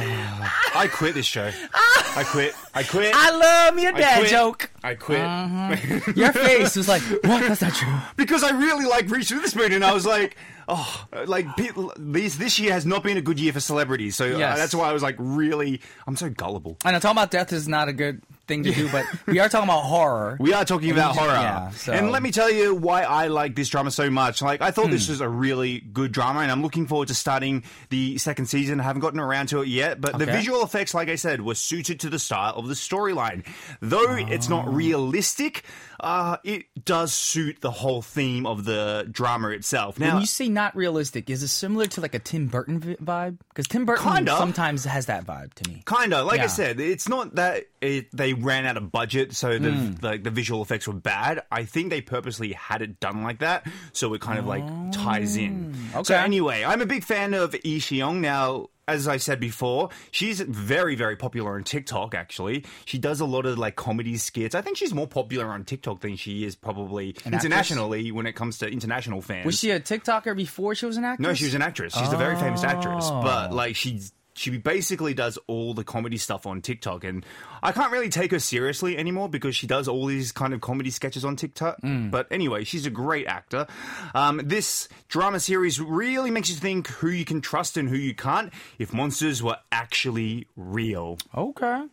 I 0.75 0.89
quit 0.93 1.15
this 1.15 1.27
show. 1.27 1.51
I 1.75 2.25
quit. 2.25 2.55
I 2.75 2.85
quit. 2.85 3.13
I 3.15 3.31
love 3.31 3.79
your 3.79 3.95
I 3.95 3.99
dad 3.99 4.19
quit. 4.19 4.31
joke. 4.31 4.71
I 4.85 4.95
quit. 4.95 6.17
Your 6.17 6.33
face 6.33 6.77
was 6.77 6.89
like, 6.89 7.03
what? 7.03 7.43
That's 7.43 7.61
not 7.61 7.75
true. 7.75 7.93
because 8.17 8.45
I 8.45 8.51
really 8.51 8.87
like 8.87 9.11
Reese 9.11 9.33
Witherspoon, 9.33 9.73
and 9.73 9.85
I 9.85 9.93
was 9.93 10.07
like, 10.07 10.37
oh, 10.69 11.07
like 11.27 11.47
this 11.57 12.37
this 12.37 12.59
year 12.61 12.73
has 12.73 12.87
not 12.87 13.03
been 13.03 13.17
a 13.17 13.21
good 13.21 13.41
year 13.41 13.53
for 13.53 13.61
celebrities, 13.61 14.15
so 14.15 14.33
uh, 14.35 14.57
that's 14.57 14.75
why 14.75 14.89
I 14.89 14.93
was 14.93 15.03
like, 15.03 15.17
really, 15.19 15.81
I'm 16.07 16.17
so 16.17 16.31
gullible. 16.31 16.77
I 16.85 16.93
know 16.93 17.01
talking 17.01 17.19
about 17.19 17.33
death 17.33 17.53
is 17.53 17.67
not 17.67 17.89
a 17.89 17.93
good 17.93 18.23
thing 18.47 18.63
to 18.65 18.71
do, 18.73 18.89
but 18.91 19.05
we 19.27 19.39
are 19.41 19.49
talking 19.49 19.69
about 19.69 19.83
horror. 19.83 20.37
We 20.47 20.53
are 20.53 20.65
talking 20.65 20.91
about 20.93 21.17
horror, 21.17 21.33
yeah, 21.33 21.71
so- 21.71 21.93
and 21.93 22.11
let 22.13 22.23
me 22.23 22.31
tell 22.31 22.51
you 22.51 22.75
why 22.75 23.03
I 23.03 23.27
like 23.29 23.55
this 23.57 23.69
drama 23.69 23.91
so 23.91 24.09
much. 24.11 24.41
Like, 24.43 24.61
I 24.63 24.71
thought 24.71 24.87
Hmm. 24.87 24.93
this 24.93 25.09
was 25.09 25.21
a 25.21 25.29
really 25.29 25.81
good 25.81 26.13
drama, 26.13 26.41
and 26.41 26.51
I'm 26.53 26.63
looking 26.63 26.87
forward 26.87 27.09
to 27.09 27.15
starting 27.15 27.65
the 27.91 28.19
second 28.19 28.47
season. 28.47 28.81
I 28.81 28.85
haven't 28.85 29.01
gotten 29.03 29.19
around 29.21 29.49
to 29.49 29.63
it 29.63 29.69
yet, 29.69 30.01
but 30.01 30.19
the 30.19 30.27
visual 30.27 30.63
effects, 30.63 30.95
like 30.95 31.09
I 31.09 31.17
said, 31.17 31.41
were 31.43 31.55
suited 31.57 32.01
to 32.01 32.11
the 32.11 32.19
style 32.19 32.55
of 32.57 32.69
the 32.69 32.75
storyline. 32.75 33.45
Though 33.81 34.15
it's 34.17 34.49
not 34.49 34.73
realistic, 34.73 35.65
uh, 36.01 36.37
it 36.45 36.67
does 36.85 37.13
suit 37.13 37.61
the 37.61 37.71
whole 37.71 38.03
theme 38.03 38.47
of 38.47 38.65
the 38.65 39.09
drama 39.11 39.49
itself. 39.51 39.99
Now, 39.99 40.13
when 40.15 40.21
you 40.21 40.27
say 40.27 40.49
not 40.49 40.77
realistic, 40.77 41.31
is 41.31 41.43
it 41.43 41.49
similar 41.49 41.87
to 41.87 42.01
like 42.01 42.15
a 42.15 42.19
Tim 42.19 42.47
Burton 42.49 42.81
vibe? 43.03 43.39
Because 43.49 43.67
Tim 43.67 43.85
Burton 43.87 44.13
Kinda. 44.13 44.37
sometimes 44.37 44.85
has 44.85 45.07
that 45.07 45.25
vibe 45.27 45.55
to 45.55 45.71
me. 45.71 45.83
Kind 45.85 46.13
of, 46.15 46.27
like 46.27 46.39
Yeah. 46.39 46.45
I 46.45 46.49
said, 46.49 46.81
it's 46.81 47.09
not 47.09 47.35
that 47.37 47.65
it, 47.81 48.15
they 48.15 48.35
ran 48.43 48.67
out 48.67 48.77
of 48.77 48.91
budget, 48.93 49.35
so 49.35 49.59
the 49.59 49.71
Hmm. 49.73 49.95
like 50.03 50.23
the 50.25 50.31
visual 50.31 50.63
effects 50.63 50.87
were 50.87 50.95
bad. 50.95 51.43
I 51.51 51.65
think 51.65 51.91
they 51.91 52.01
purposely 52.01 52.53
had 52.53 52.83
it 52.83 53.01
done 53.01 53.23
like 53.23 53.41
that, 53.41 53.67
so 53.93 54.13
it 54.15 54.21
kind 54.21 54.39
of 54.39 54.47
like 54.47 54.65
ties 54.93 55.37
in. 55.37 55.75
Okay. 55.95 56.05
So 56.05 56.15
Oh, 56.15 56.19
anyway, 56.19 56.65
I'm 56.65 56.81
a 56.81 56.87
big 56.87 57.05
fan 57.05 57.35
of 57.35 57.55
Lee 57.65 57.83
Young 57.91 58.21
now. 58.21 58.69
As 58.89 59.09
I 59.09 59.17
said 59.17 59.41
before, 59.41 59.89
she's 60.13 60.41
very, 60.41 60.95
very 60.95 61.17
popular 61.17 61.57
on 61.57 61.65
TikTok. 61.65 62.15
Actually, 62.15 62.65
she 62.85 62.99
does 62.99 63.19
a 63.19 63.25
lot 63.25 63.45
of 63.45 63.59
like 63.59 63.75
comedy 63.75 64.17
skits. 64.17 64.55
I 64.55 64.61
think 64.61 64.77
she's 64.77 64.95
more 64.95 65.09
popular 65.09 65.47
on 65.47 65.65
TikTok 65.65 66.03
than 66.03 66.15
she 66.15 66.45
is 66.45 66.55
probably 66.55 67.09
actress? 67.17 67.45
internationally 67.45 68.13
when 68.13 68.27
it 68.27 68.35
comes 68.35 68.59
to 68.59 68.69
international 68.71 69.21
fans. 69.23 69.45
Was 69.45 69.59
she 69.59 69.73
a 69.73 69.81
TikToker 69.81 70.37
before 70.37 70.77
she 70.77 70.87
was 70.87 70.99
an 70.99 71.05
actress? 71.05 71.27
No, 71.27 71.35
she 71.35 71.47
was 71.47 71.55
an 71.55 71.63
actress. 71.63 71.95
She's 71.95 72.13
a 72.13 72.17
very 72.17 72.37
famous 72.37 72.63
actress, 72.63 73.07
Oh. 73.11 73.23
but 73.23 73.53
like 73.53 73.75
she's 73.75 74.13
she 74.37 74.59
basically 74.59 75.15
does 75.15 75.39
all 75.47 75.73
the 75.75 75.83
comedy 75.83 76.19
stuff 76.19 76.47
on 76.47 76.61
TikTok, 76.61 77.05
and 77.05 77.25
I 77.63 77.73
can't 77.73 77.91
really 77.91 78.11
take 78.11 78.31
her 78.33 78.39
seriously 78.39 78.97
anymore 78.99 79.29
because 79.29 79.57
she 79.57 79.67
does 79.67 79.89
all 79.89 80.05
these 80.07 80.31
kind 80.31 80.53
of 80.53 80.61
comedy 80.61 80.91
sketches 80.91 81.25
on 81.25 81.37
TikTok. 81.37 81.81
Mm. 81.81 82.11
But 82.11 82.27
anyway, 82.31 82.65
she's 82.65 82.85
a 82.87 82.91
great 82.91 83.27
actor. 83.27 83.67
Um, 84.15 84.41
this 84.45 84.89
drama 85.09 85.41
series 85.41 85.81
really 85.81 86.31
makes 86.31 86.51
you 86.51 86.57
think 86.57 86.87
who 86.89 87.09
you 87.09 87.25
can 87.25 87.41
trust 87.41 87.77
and 87.77 87.89
who 87.89 87.97
you 87.97 88.15
can't 88.15 88.53
if 88.79 88.93
monsters 88.93 89.43
were 89.43 89.57
actually 89.73 90.47
real. 90.57 91.19
Okay. 91.35 91.85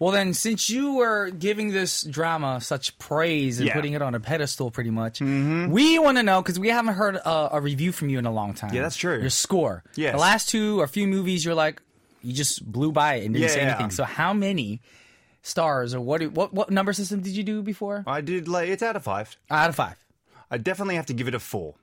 Well, 0.00 0.12
then, 0.12 0.32
since 0.32 0.70
you 0.70 0.94
were 0.94 1.30
giving 1.30 1.72
this 1.72 2.04
drama 2.04 2.60
such 2.60 2.96
praise 3.00 3.58
and 3.58 3.66
Yeah. 3.66 3.74
putting 3.74 3.94
it 3.94 4.02
on 4.02 4.14
a 4.14 4.20
pedestal 4.20 4.70
pretty 4.70 4.90
much, 4.90 5.20
we 5.20 5.98
want 5.98 6.18
to 6.18 6.22
know 6.22 6.40
because 6.40 6.56
we 6.60 6.68
haven't 6.68 6.94
heard 6.94 7.16
a, 7.16 7.56
a 7.56 7.60
review 7.60 7.90
from 7.90 8.08
you 8.08 8.20
in 8.20 8.24
a 8.24 8.30
long 8.30 8.54
time. 8.54 8.72
Yeah, 8.72 8.82
that's 8.82 8.96
true. 8.96 9.18
Your 9.18 9.28
score. 9.30 9.82
Yes. 9.96 10.14
The 10.14 10.20
last 10.20 10.48
two 10.50 10.80
or 10.80 10.86
few 10.86 11.08
movies, 11.08 11.44
you're 11.44 11.56
like, 11.56 11.82
you 12.22 12.32
just 12.32 12.64
blew 12.70 12.92
by 12.92 13.14
it 13.16 13.24
and 13.24 13.34
didn't 13.34 13.50
say 13.50 13.60
Yeah. 13.60 13.68
anything. 13.70 13.90
So, 13.90 14.04
how 14.04 14.32
many 14.32 14.80
stars 15.42 15.94
or 15.94 16.00
what, 16.00 16.22
what, 16.32 16.52
what 16.52 16.70
number 16.70 16.92
system 16.92 17.20
did 17.20 17.36
you 17.36 17.42
do 17.44 17.62
before? 17.62 18.04
I 18.06 18.20
did 18.20 18.48
like 18.48 18.68
it's 18.68 18.82
out 18.82 18.96
of 18.96 19.04
five. 19.04 19.36
Out 19.50 19.68
of 19.70 19.76
five. 19.76 19.96
I 20.50 20.58
definitely 20.58 20.96
have 20.96 21.06
to 21.06 21.14
give 21.14 21.28
it 21.28 21.34
a 21.34 21.38
four. 21.38 21.74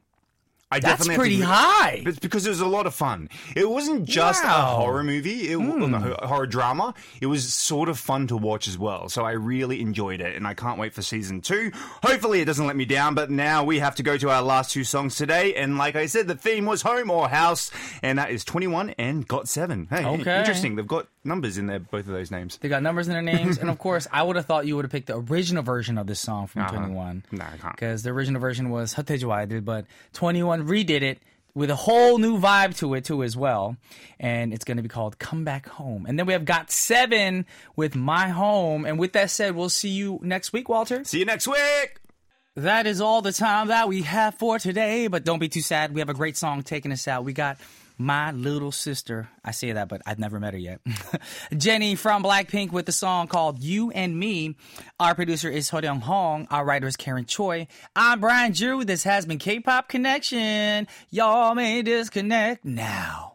I 0.75 0.79
That's 0.79 1.05
definitely 1.05 1.15
pretty 1.15 1.39
high. 1.39 2.03
It's 2.05 2.19
because 2.19 2.45
it 2.45 2.49
was 2.49 2.59
a 2.59 2.67
lot 2.67 2.85
of 2.85 2.93
fun. 2.93 3.29
It 3.55 3.69
wasn't 3.69 4.03
just 4.03 4.43
wow. 4.43 4.49
a 4.49 4.75
horror 4.75 5.05
movie, 5.05 5.49
it 5.49 5.57
mm. 5.57 6.21
a 6.21 6.27
horror 6.27 6.47
drama. 6.47 6.93
It 7.21 7.27
was 7.27 7.53
sort 7.53 7.87
of 7.87 7.97
fun 7.97 8.27
to 8.27 8.35
watch 8.35 8.67
as 8.67 8.77
well. 8.77 9.07
So 9.07 9.23
I 9.23 9.31
really 9.31 9.79
enjoyed 9.79 10.19
it, 10.19 10.35
and 10.35 10.45
I 10.45 10.53
can't 10.53 10.77
wait 10.77 10.93
for 10.93 11.01
season 11.01 11.39
two. 11.39 11.71
Hopefully, 12.03 12.41
it 12.41 12.45
doesn't 12.45 12.67
let 12.67 12.75
me 12.75 12.83
down. 12.83 13.15
But 13.15 13.31
now 13.31 13.63
we 13.63 13.79
have 13.79 13.95
to 13.95 14.03
go 14.03 14.17
to 14.17 14.29
our 14.29 14.41
last 14.41 14.71
two 14.71 14.83
songs 14.83 15.15
today, 15.15 15.55
and 15.55 15.77
like 15.77 15.95
I 15.95 16.07
said, 16.07 16.27
the 16.27 16.35
theme 16.35 16.65
was 16.65 16.81
home 16.81 17.09
or 17.09 17.29
house, 17.29 17.71
and 18.03 18.19
that 18.19 18.31
is 18.31 18.43
2NE1 18.43 18.95
and 18.97 19.25
GOT7. 19.25 19.87
Hey, 19.89 20.05
okay. 20.05 20.39
interesting. 20.39 20.75
They've 20.75 20.85
got 20.85 21.07
numbers 21.23 21.57
in 21.57 21.67
their 21.67 21.79
both 21.79 22.07
of 22.07 22.13
those 22.13 22.31
names. 22.31 22.57
They 22.57 22.67
got 22.67 22.83
numbers 22.83 23.07
in 23.07 23.13
their 23.13 23.21
names, 23.21 23.57
and 23.57 23.69
of 23.69 23.79
course, 23.85 24.07
I 24.11 24.23
would 24.23 24.35
have 24.35 24.45
thought 24.45 24.67
you 24.67 24.75
would 24.75 24.83
have 24.83 24.91
picked 24.91 25.07
the 25.07 25.17
original 25.17 25.63
version 25.63 25.97
of 25.97 26.05
this 26.07 26.19
song 26.19 26.47
from 26.47 26.63
uh-huh. 26.63 26.77
2NE1. 26.77 27.23
No, 27.31 27.45
I 27.45 27.57
can't 27.57 27.75
because 27.75 28.03
the 28.03 28.09
original 28.09 28.41
version 28.41 28.69
was 28.69 28.93
Hatejwaided, 28.93 29.63
but 29.63 29.85
Twenty 30.13 30.43
One 30.43 30.64
redid 30.65 31.01
it 31.01 31.19
with 31.53 31.69
a 31.69 31.75
whole 31.75 32.17
new 32.17 32.37
vibe 32.37 32.75
to 32.77 32.93
it 32.95 33.05
too 33.05 33.23
as 33.23 33.37
well, 33.37 33.77
and 34.19 34.53
it's 34.53 34.65
going 34.65 34.77
to 34.77 34.83
be 34.83 34.89
called 34.89 35.17
"Come 35.19 35.43
Back 35.43 35.67
Home." 35.69 36.05
And 36.05 36.19
then 36.19 36.25
we 36.25 36.33
have 36.33 36.43
GOT7 36.43 37.45
with 37.75 37.95
"My 37.95 38.27
Home." 38.27 38.85
And 38.85 38.99
with 38.99 39.13
that 39.13 39.31
said, 39.31 39.55
we'll 39.55 39.69
see 39.69 39.89
you 39.89 40.19
next 40.21 40.51
week, 40.51 40.67
Walter. 40.67 41.03
See 41.05 41.19
you 41.19 41.25
next 41.25 41.47
week. 41.47 41.99
That 42.55 42.87
is 42.87 43.01
all 43.01 43.21
the 43.21 43.33
time 43.33 43.67
that 43.67 43.87
we 43.87 44.03
have 44.03 44.35
for 44.35 44.59
today. 44.59 45.07
But 45.07 45.23
don't 45.23 45.39
be 45.39 45.49
too 45.49 45.61
sad. 45.61 45.93
We 45.93 46.01
have 46.01 46.09
a 46.09 46.13
great 46.13 46.37
song 46.37 46.63
taking 46.63 46.91
us 46.91 47.07
out. 47.07 47.23
We 47.23 47.33
got 47.33 47.57
my 47.97 48.31
little 48.31 48.71
sister. 48.71 49.29
I 49.43 49.51
say 49.51 49.71
that, 49.71 49.87
but 49.87 50.01
I've 50.05 50.19
never 50.19 50.39
met 50.39 50.53
her 50.53 50.59
yet. 50.59 50.81
Jennie 51.57 51.95
from 51.95 52.23
Blackpink 52.23 52.71
with 52.71 52.85
the 52.85 52.91
song 52.91 53.27
called 53.27 53.63
You 53.63 53.91
and 53.91 54.17
Me. 54.17 54.55
Our 54.99 55.15
producer 55.15 55.49
is 55.49 55.69
Horyung 55.69 56.01
Hong. 56.01 56.47
Our 56.49 56.65
writer 56.65 56.87
is 56.87 56.95
Karen 56.95 57.25
Choi. 57.25 57.67
I'm 57.95 58.19
Brian 58.19 58.51
Drew. 58.51 58.83
This 58.83 59.03
has 59.03 59.25
been 59.25 59.39
K-Pop 59.39 59.87
Connection. 59.87 60.87
Y'all 61.09 61.55
may 61.55 61.81
disconnect 61.81 62.65
now. 62.65 63.34